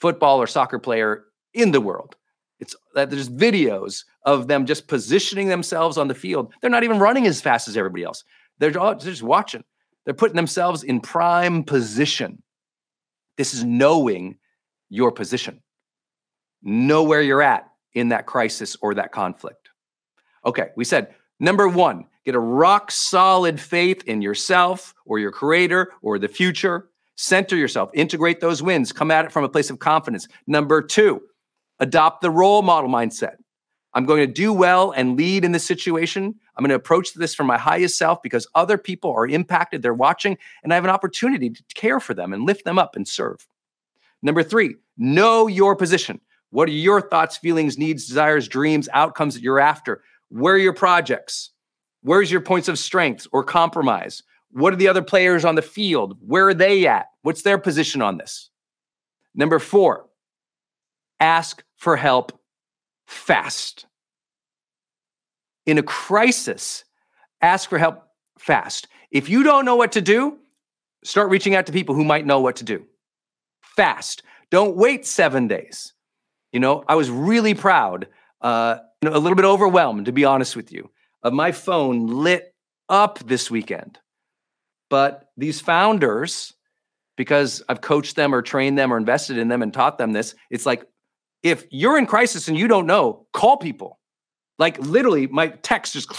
[0.00, 2.16] football or soccer player in the world.
[2.62, 6.52] It's that there's videos of them just positioning themselves on the field.
[6.60, 8.22] They're not even running as fast as everybody else.
[8.58, 9.64] They're, all, they're just watching.
[10.04, 12.40] They're putting themselves in prime position.
[13.36, 14.38] This is knowing
[14.90, 15.60] your position.
[16.62, 19.70] Know where you're at in that crisis or that conflict.
[20.46, 25.90] Okay, we said number one, get a rock solid faith in yourself or your creator
[26.00, 26.90] or the future.
[27.16, 30.28] Center yourself, integrate those wins, come at it from a place of confidence.
[30.46, 31.22] Number two,
[31.80, 33.36] adopt the role model mindset.
[33.94, 36.34] I'm going to do well and lead in this situation.
[36.56, 39.92] I'm going to approach this from my highest self because other people are impacted, they're
[39.92, 43.06] watching, and I have an opportunity to care for them and lift them up and
[43.06, 43.46] serve.
[44.22, 46.20] Number three, know your position.
[46.50, 50.02] What are your thoughts, feelings, needs, desires, dreams, outcomes that you're after?
[50.28, 51.50] Where are your projects?
[52.02, 54.22] Where's your points of strength or compromise?
[54.50, 56.18] What are the other players on the field?
[56.20, 57.06] Where are they at?
[57.22, 58.50] What's their position on this?
[59.34, 60.06] Number four,
[61.22, 62.38] ask for help
[63.06, 63.86] fast.
[65.64, 66.84] In a crisis,
[67.40, 68.02] ask for help
[68.38, 68.88] fast.
[69.12, 70.38] If you don't know what to do,
[71.04, 72.84] start reaching out to people who might know what to do
[73.76, 74.22] fast.
[74.50, 75.94] Don't wait seven days.
[76.52, 78.08] You know, I was really proud,
[78.42, 80.90] uh, a little bit overwhelmed, to be honest with you,
[81.22, 82.54] of my phone lit
[82.88, 83.98] up this weekend.
[84.90, 86.52] But these founders,
[87.16, 90.34] because I've coached them or trained them or invested in them and taught them this,
[90.50, 90.84] it's like
[91.42, 93.98] if you're in crisis and you don't know, call people.
[94.58, 96.10] Like literally, my text just,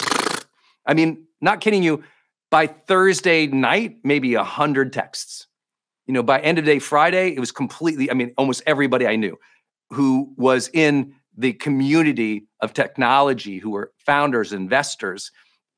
[0.86, 2.03] I mean, not kidding you,
[2.49, 5.47] by Thursday night, maybe a hundred texts.
[6.05, 9.15] You know, by end of day Friday, it was completely, I mean, almost everybody I
[9.15, 9.38] knew
[9.89, 15.32] who was in the community of technology, who were founders, investors,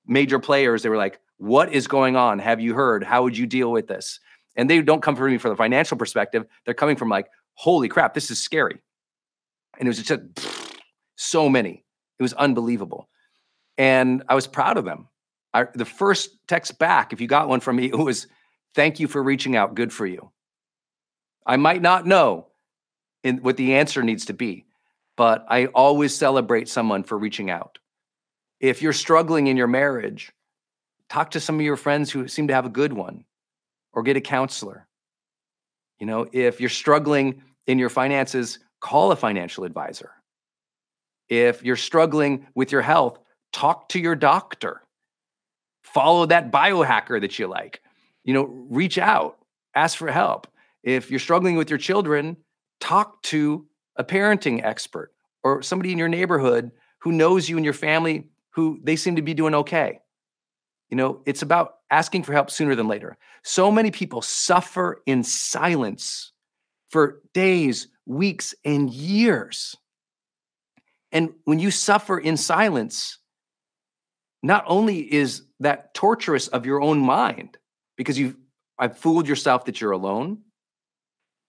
[0.06, 2.40] major players, they were like, what is going on?
[2.40, 3.04] Have you heard?
[3.04, 4.20] How would you deal with this?
[4.56, 6.46] And they don't come from me from the financial perspective.
[6.66, 8.80] They're coming from like, holy crap, this is scary.
[9.80, 10.22] And it was just
[11.16, 11.84] so many.
[12.20, 13.10] It was unbelievable.
[13.78, 15.08] And I was proud of them.
[15.54, 18.28] I, the first text back, if you got one from me, it was,
[18.74, 19.76] thank you for reaching out.
[19.76, 20.32] Good for you.
[21.46, 22.48] I might not know
[23.24, 24.66] in, what the answer needs to be,
[25.16, 27.78] but I always celebrate someone for reaching out.
[28.60, 30.32] If you're struggling in your marriage,
[31.10, 33.26] talk to some of your friends who seem to have a good one
[33.94, 34.88] or get a counselor.
[36.00, 40.12] You know, if you're struggling in your finances, call a financial advisor.
[41.28, 43.18] If you're struggling with your health,
[43.52, 44.84] talk to your doctor.
[45.84, 47.82] Follow that biohacker that you like.
[48.24, 49.40] You know, reach out,
[49.74, 50.46] ask for help.
[50.84, 52.38] If you're struggling with your children,
[52.80, 53.66] talk to
[53.96, 55.12] a parenting expert
[55.44, 59.24] or somebody in your neighborhood who knows you and your family who they seem to
[59.24, 60.00] be doing okay.
[60.92, 63.18] You know, it's about asking for help sooner than later.
[63.44, 66.34] So many people suffer in silence
[66.90, 69.76] for days, weeks, and years.
[71.12, 73.20] And when you suffer in silence,
[74.44, 77.58] not only is that torturous of your own mind
[77.98, 78.36] because you've
[78.78, 80.40] I've fooled yourself that you're alone,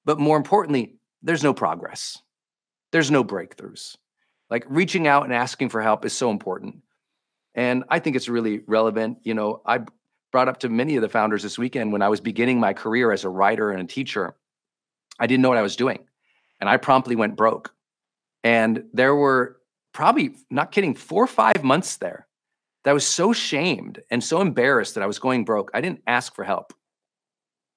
[0.04, 2.22] but more importantly, there's no progress.
[2.92, 3.96] There's no breakthroughs.
[4.48, 6.76] Like reaching out and asking for help is so important.
[7.56, 9.18] And I think it's really relevant.
[9.24, 9.80] You know, I
[10.30, 13.10] brought up to many of the founders this weekend when I was beginning my career
[13.10, 14.36] as a writer and a teacher,
[15.18, 15.98] I didn't know what I was doing.
[16.60, 17.74] And I promptly went broke.
[18.44, 19.58] And there were
[19.92, 22.26] probably, not kidding, four or five months there
[22.84, 25.70] that I was so shamed and so embarrassed that I was going broke.
[25.74, 26.72] I didn't ask for help.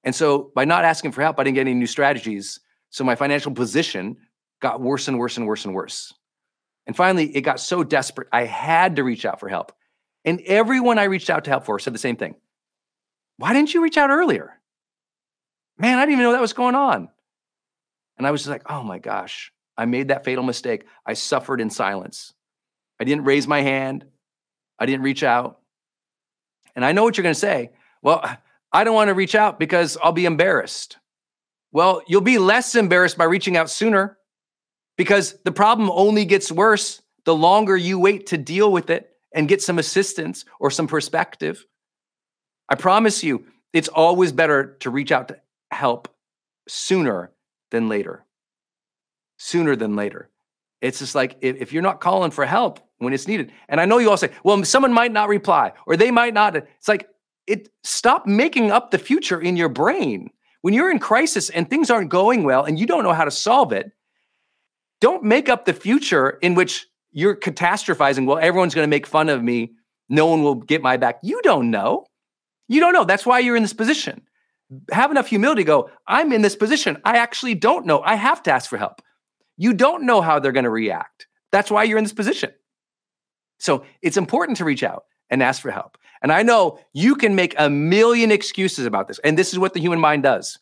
[0.04, 2.60] And so by not asking for help, I didn't get any new strategies.
[2.90, 4.18] So my financial position
[4.62, 6.14] got worse and worse and worse and worse.
[6.86, 9.72] And finally, it got so desperate, I had to reach out for help.
[10.26, 12.36] And everyone I reached out to help for said the same thing
[13.38, 14.60] Why didn't you reach out earlier?
[15.78, 17.10] Man, I didn't even know that was going on.
[18.20, 20.86] And I was just like, oh my gosh, I made that fatal mistake.
[21.06, 22.34] I suffered in silence.
[23.00, 24.06] I didn't raise my hand,
[24.78, 25.60] I didn't reach out.
[26.76, 27.72] And I know what you're going to say.
[28.04, 28.24] Well,
[28.72, 30.98] I don't want to reach out because I'll be embarrassed.
[31.72, 34.18] Well, you'll be less embarrassed by reaching out sooner
[34.98, 39.48] because the problem only gets worse the longer you wait to deal with it and
[39.48, 41.66] get some assistance or some perspective.
[42.68, 45.40] I promise you, it's always better to reach out to
[45.72, 46.08] help
[46.68, 47.32] sooner
[47.72, 48.26] than later.
[49.38, 50.30] Sooner than later.
[50.82, 53.86] It's just like if, if, you're not calling for help when it's needed, and I
[53.86, 56.56] know you all say, well, someone might not reply or they might not.
[56.56, 57.08] It's like,
[57.48, 60.30] it stop making up the future in your brain.
[60.62, 63.32] When you're in crisis and things aren't going well and you don't know how to
[63.32, 63.92] solve it,
[65.02, 68.26] don't make up the future in which you're catastrophizing.
[68.26, 69.74] Well, everyone's going to make fun of me.
[70.10, 71.20] No one will get my back.
[71.24, 72.06] You don't know.
[72.68, 73.06] You don't know.
[73.06, 74.22] That's why you're in this position.
[74.92, 76.98] Have enough humility to go, I'm in this position.
[77.04, 78.02] I actually don't know.
[78.02, 79.02] I have to ask for help.
[79.58, 81.28] You don't know how they're going to react.
[81.52, 82.52] That's why you're in this position.
[83.60, 85.98] So it's important to reach out and ask for help.
[86.22, 89.20] And I know you can make a million excuses about this.
[89.20, 90.60] And this is what the human mind does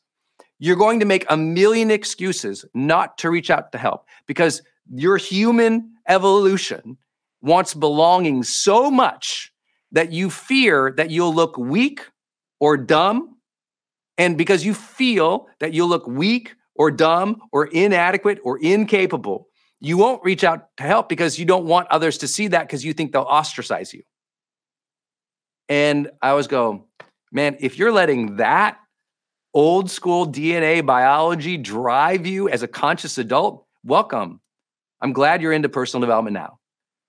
[0.60, 5.18] you're going to make a million excuses not to reach out to help because your
[5.18, 6.97] human evolution
[7.41, 9.51] wants belonging so much
[9.91, 12.10] that you fear that you'll look weak
[12.60, 13.36] or dumb.
[14.18, 19.47] And because you feel that you'll look weak or dumb or inadequate or incapable,
[19.80, 22.84] you won't reach out to help because you don't want others to see that because
[22.84, 24.03] you think they'll ostracize you.
[25.70, 26.86] And I always go,
[27.32, 28.78] man, if you're letting that
[29.53, 34.39] old school DNA biology drive you as a conscious adult, welcome.
[35.01, 36.59] I'm glad you're into personal development now.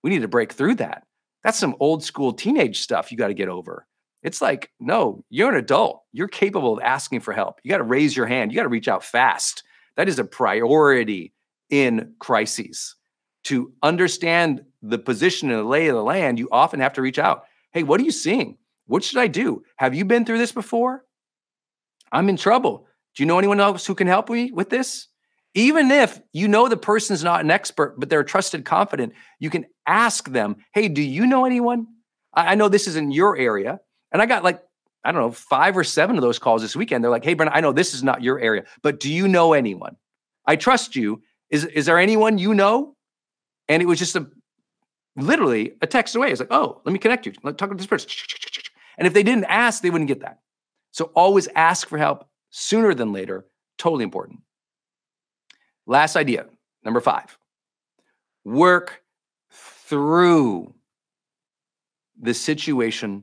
[0.02, 1.04] We need to break through that.
[1.42, 3.86] That's some old school teenage stuff you got to get over.
[4.22, 6.02] It's like, no, you're an adult.
[6.12, 7.60] You're capable of asking for help.
[7.62, 8.50] You got to raise your hand.
[8.50, 9.62] You got to reach out fast.
[9.96, 11.32] That is a priority
[11.70, 12.96] in crises.
[13.44, 17.18] To understand the position and the lay of the land, you often have to reach
[17.18, 17.44] out.
[17.72, 18.58] Hey, what are you seeing?
[18.86, 19.62] What should I do?
[19.76, 21.04] Have you been through this before?
[22.10, 22.86] I'm in trouble.
[23.14, 25.08] Do you know anyone else who can help me with this?
[25.54, 29.66] Even if you know the person's not an expert, but they're trusted, confident, you can
[29.86, 31.86] ask them, Hey, do you know anyone?
[32.34, 33.80] I know this is in your area.
[34.12, 34.62] And I got like,
[35.04, 37.02] I don't know, five or seven of those calls this weekend.
[37.02, 39.52] They're like, Hey, Brent, I know this is not your area, but do you know
[39.52, 39.96] anyone?
[40.46, 41.22] I trust you.
[41.50, 42.94] Is, is there anyone you know?
[43.68, 44.26] And it was just a
[45.16, 46.30] literally a text away.
[46.30, 47.32] It's like, oh, let me connect you.
[47.42, 48.10] Let talk to this person.
[48.96, 50.40] And if they didn't ask, they wouldn't get that.
[50.92, 53.46] So always ask for help sooner than later.
[53.76, 54.40] Totally important.
[55.86, 56.46] Last idea,
[56.84, 57.38] number five
[58.44, 59.02] work
[59.50, 60.74] through
[62.20, 63.22] the situation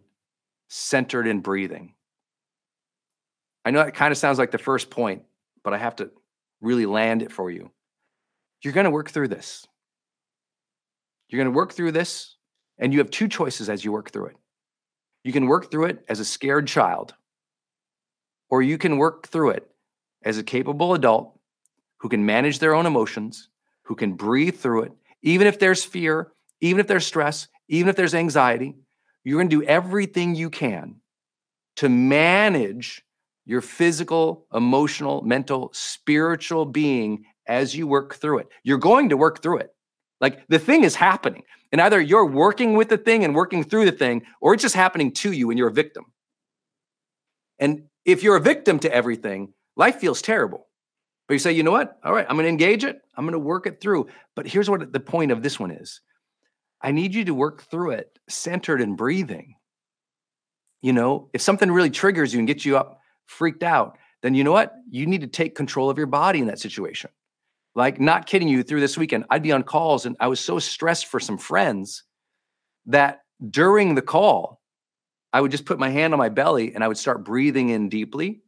[0.68, 1.94] centered in breathing.
[3.64, 5.24] I know that kind of sounds like the first point,
[5.64, 6.12] but I have to
[6.62, 7.72] really land it for you.
[8.62, 9.66] You're going to work through this.
[11.30, 12.36] You're going to work through this,
[12.78, 14.38] and you have two choices as you work through it.
[15.24, 17.16] You can work through it as a scared child,
[18.50, 19.70] or you can work through it
[20.24, 21.40] as a capable adult
[21.98, 23.50] who can manage their own emotions,
[23.84, 24.92] who can breathe through it,
[25.24, 28.76] even if there's fear, even if there's stress, even if there's anxiety.
[29.26, 31.02] You're going to do everything you can
[31.78, 33.04] to manage
[33.46, 38.48] your physical, emotional, mental, spiritual being as you work through it.
[38.64, 39.72] You're going to work through it.
[40.22, 41.44] Like the thing is happening.
[41.72, 44.76] And either you're working with the thing and working through the thing, or it's just
[44.76, 46.06] happening to you and you're a victim.
[47.60, 50.68] And if you're a victim to everything, life feels terrible.
[51.28, 51.98] But you say, you know what?
[52.04, 53.02] All right, I'm going to engage it.
[53.18, 54.08] I'm going to work it through.
[54.36, 56.02] But here's what the point of this one is
[56.86, 59.56] I need you to work through it centered and breathing.
[60.84, 64.44] You know, if something really triggers you and gets you up freaked out, then you
[64.44, 64.76] know what?
[64.92, 67.10] You need to take control of your body in that situation.
[67.74, 70.60] Like, not kidding you, through this weekend, I'd be on calls and I was so
[70.60, 72.04] stressed for some friends
[72.86, 74.62] that during the call,
[75.34, 77.90] I would just put my hand on my belly and I would start breathing in
[77.90, 78.44] deeply,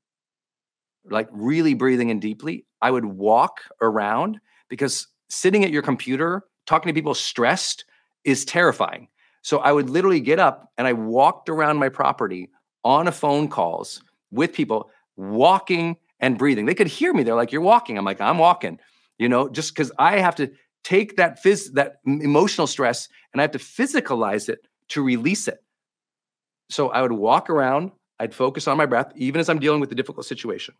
[1.09, 2.67] like really breathing in deeply.
[2.83, 7.83] I would walk around because sitting at your computer, talking to people stressed
[8.27, 9.07] is terrifying.
[9.41, 12.49] So I would literally get up and I walked around my property
[12.83, 16.65] on a phone calls with people, walking and breathing.
[16.65, 17.23] They could hear me.
[17.23, 17.97] They're like, You're walking.
[17.97, 18.79] I'm like, I'm walking
[19.17, 20.51] you know, just because I have to
[20.83, 25.59] take that phys- that emotional stress and I have to physicalize it to release it.
[26.69, 29.91] So I would walk around, I'd focus on my breath, even as I'm dealing with
[29.91, 30.75] a difficult situation.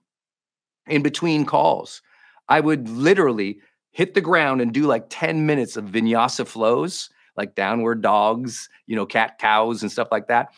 [0.88, 2.02] In between calls,
[2.48, 3.60] I would literally
[3.91, 8.96] hit the ground and do like 10 minutes of vinyasa flows, like downward dogs, you
[8.96, 10.54] know, cat cows and stuff like that.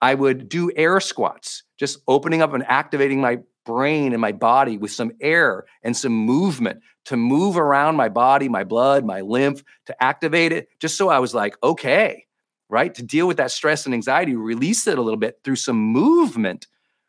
[0.00, 4.78] I would do air squats, just opening up and activating my brain and my body
[4.78, 9.62] with some air and some movement to move around my body, my blood, my lymph,
[9.86, 12.26] to activate it, just so I was like, okay,
[12.68, 12.94] right?
[12.94, 16.66] To deal with that stress and anxiety, release it a little bit through some movement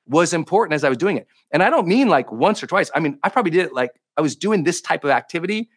[0.08, 1.28] was important as I was doing it.
[1.52, 2.92] And I don't mean like once or twice.
[2.94, 5.70] I mean, I probably did it like I was doing this type of activity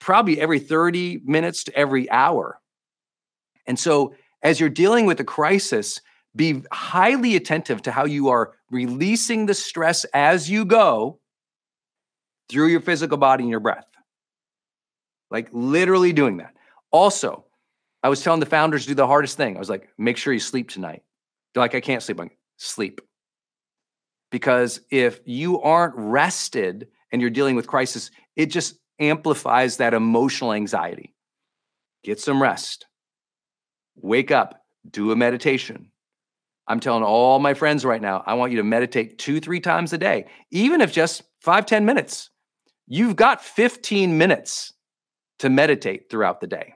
[0.00, 2.60] probably every 30 minutes to every hour.
[3.68, 6.00] And so as you're dealing with a crisis,
[6.34, 11.20] be highly attentive to how you are releasing the stress as you go
[12.48, 13.86] through your physical body and your breath.
[15.30, 16.54] Like literally doing that.
[16.90, 17.44] Also,
[18.02, 19.56] I was telling the founders do the hardest thing.
[19.56, 21.02] I was like, make sure you sleep tonight.
[21.52, 22.18] They're like, I can't sleep.
[22.18, 23.00] I'm like, sleep.
[24.30, 30.52] Because if you aren't rested and you're dealing with crisis, it just amplifies that emotional
[30.52, 31.14] anxiety.
[32.04, 32.86] Get some rest.
[34.02, 35.90] Wake up, do a meditation,
[36.68, 39.94] I'm telling all my friends right now, I want you to meditate two, three times
[39.94, 42.28] a day, even if just five, ten minutes.
[42.86, 44.72] You've got 15 minutes
[45.40, 46.74] to meditate throughout the day.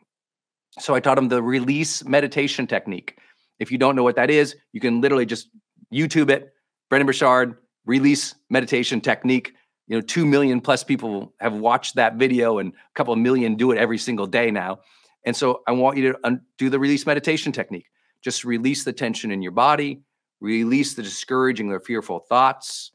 [0.78, 3.16] So I taught them the release meditation technique.
[3.58, 5.48] If you don't know what that is, you can literally just
[5.92, 6.52] YouTube it,
[6.90, 9.52] Brendon Burchard, release meditation technique.
[9.86, 13.56] You know, 2 million plus people have watched that video and a couple of million
[13.56, 14.80] do it every single day now.
[15.24, 17.86] And so I want you to do the release meditation technique.
[18.22, 20.02] Just release the tension in your body,
[20.40, 22.92] release the discouraging or fearful thoughts,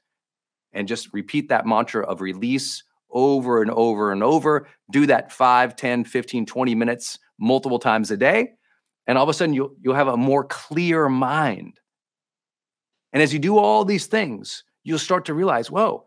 [0.73, 4.67] and just repeat that mantra of release over and over and over.
[4.91, 8.53] Do that 5, 10, 15, 20 minutes multiple times a day.
[9.05, 11.79] And all of a sudden, you'll, you'll have a more clear mind.
[13.13, 16.05] And as you do all these things, you'll start to realize, whoa,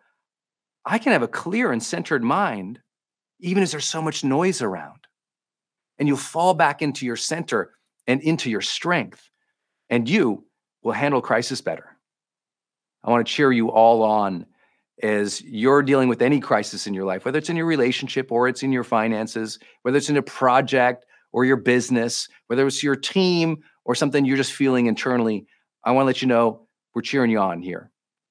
[0.84, 2.80] I can have a clear and centered mind
[3.40, 4.99] even as there's so much noise around.
[6.00, 7.74] And you'll fall back into your center
[8.06, 9.30] and into your strength,
[9.90, 10.44] and you
[10.82, 11.96] will handle crisis better.
[13.04, 14.46] I want to cheer you all on
[15.02, 18.48] as you're dealing with any crisis in your life, whether it's in your relationship or
[18.48, 22.96] it's in your finances, whether it's in a project or your business, whether it's your
[22.96, 25.46] team or something you're just feeling internally.
[25.84, 27.90] I want to let you know we're cheering you on here.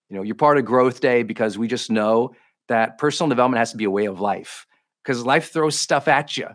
[0.10, 2.36] You know, you're part of Growth Day because we just know
[2.68, 4.66] that personal development has to be a way of life
[5.04, 6.48] because life throws stuff at you.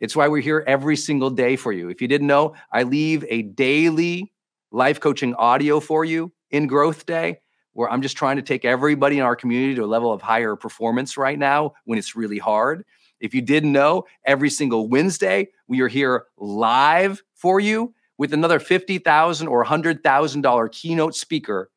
[0.00, 1.88] It's why we're here every single day for you.
[1.88, 4.32] If you didn't know, I leave a daily
[4.70, 7.40] life coaching audio for you in Growth Day
[7.72, 10.56] where I'm just trying to take everybody in our community to a level of higher
[10.56, 12.84] performance right now when it's really hard.
[13.20, 18.58] If you didn't know, every single Wednesday, we are here live for you with another
[18.58, 21.70] 50,000 or $100,000 keynote speaker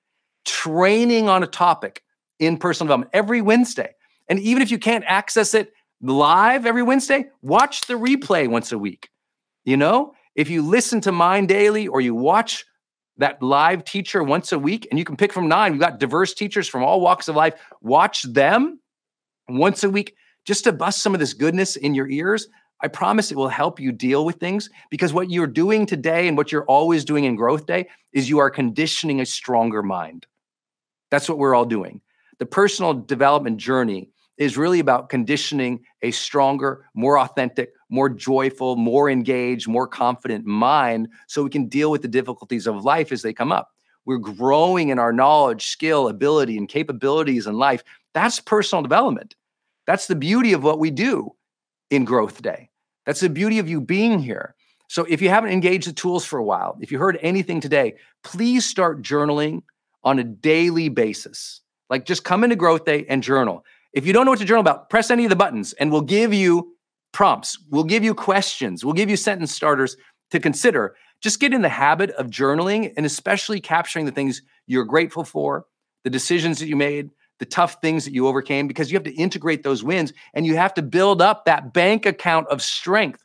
[0.44, 2.04] training on a topic
[2.40, 3.94] in personal development every Wednesday.
[4.28, 8.78] And even if you can't access it live every Wednesday, watch the replay once a
[8.78, 9.10] week.
[9.64, 12.66] You know, if you listen to mine daily or you watch
[13.18, 16.34] that live teacher once a week, and you can pick from nine, we've got diverse
[16.34, 17.54] teachers from all walks of life.
[17.82, 18.80] Watch them
[19.48, 22.48] once a week just to bust some of this goodness in your ears.
[22.82, 26.36] I promise it will help you deal with things because what you're doing today and
[26.36, 30.26] what you're always doing in growth day is you are conditioning a stronger mind.
[31.12, 32.02] That's what we're all doing.
[32.40, 34.10] The personal development journey
[34.42, 41.08] is really about conditioning a stronger, more authentic, more joyful, more engaged, more confident mind
[41.28, 43.70] so we can deal with the difficulties of life as they come up.
[44.06, 47.84] We're growing in our knowledge, skill, ability, and capabilities in life.
[48.16, 49.36] That's personal development.
[49.86, 51.36] That's the beauty of what we do
[51.92, 52.72] in Growth Day.
[53.06, 54.56] That's the beauty of you being here.
[54.88, 57.94] So if you haven't engaged the tools for a while, if you heard anything today,
[58.24, 59.62] please start journaling
[60.04, 61.62] on a daily basis.
[61.92, 63.64] Like just come into Growth Day and journal.
[63.94, 66.02] If you don't know what to journal about, press any of the buttons and we'll
[66.02, 66.76] give you
[67.12, 67.58] prompts.
[67.70, 68.86] We'll give you questions.
[68.86, 69.98] We'll give you sentence starters
[70.32, 70.96] to consider.
[71.20, 75.66] Just get in the habit of journaling and especially capturing the things you're grateful for,
[76.04, 79.14] the decisions that you made, the tough things that you overcame, because you have to
[79.14, 83.24] integrate those wins and you have to build up that bank account of strength,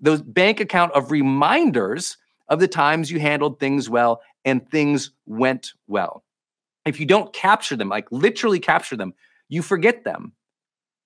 [0.00, 2.16] those bank account of reminders
[2.48, 6.24] of the times you handled things well and things went well.
[6.86, 9.12] If you don't capture them, like literally capture them,
[9.48, 10.32] you forget them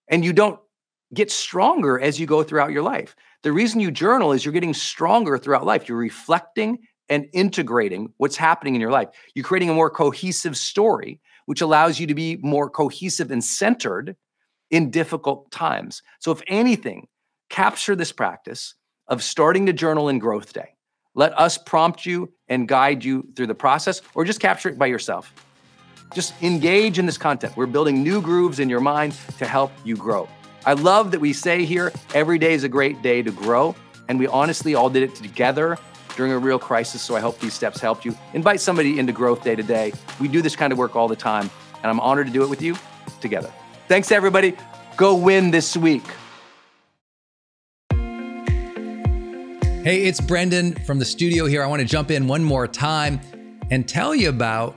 [0.09, 0.59] and you don't
[1.15, 3.15] get stronger as you go throughout your life.
[3.43, 5.89] The reason you journal is you're getting stronger throughout life.
[5.89, 6.79] You're reflecting
[7.09, 9.09] and integrating what's happening in your life.
[9.35, 14.17] You're creating a more cohesive story, which allows you to be more cohesive and centered
[14.71, 16.03] in difficult times.
[16.21, 17.09] So, if anything,
[17.51, 18.75] capture this practice
[19.09, 20.77] of starting to journal in growth day.
[21.15, 24.87] Let us prompt you and guide you through the process, or just capture it by
[24.87, 25.33] yourself.
[26.15, 27.57] Just engage in this content.
[27.57, 30.29] We're building new grooves in your mind to help you grow.
[30.67, 33.75] I love that we say here every day is a great day to grow.
[34.09, 35.79] And we honestly all did it together
[36.17, 37.01] during a real crisis.
[37.01, 38.15] So I hope these steps helped you.
[38.35, 39.93] Invite somebody into Growth Day today.
[40.21, 41.51] We do this kind of work all the time.
[41.83, 42.77] And I'm honored to do it with you
[43.21, 43.51] together.
[43.89, 44.55] Thanks, everybody.
[44.97, 46.05] Go win this week.
[49.83, 51.63] Hey, it's Brendon from the studio here.
[51.63, 53.21] I want to jump in one more time
[53.71, 54.77] and tell you about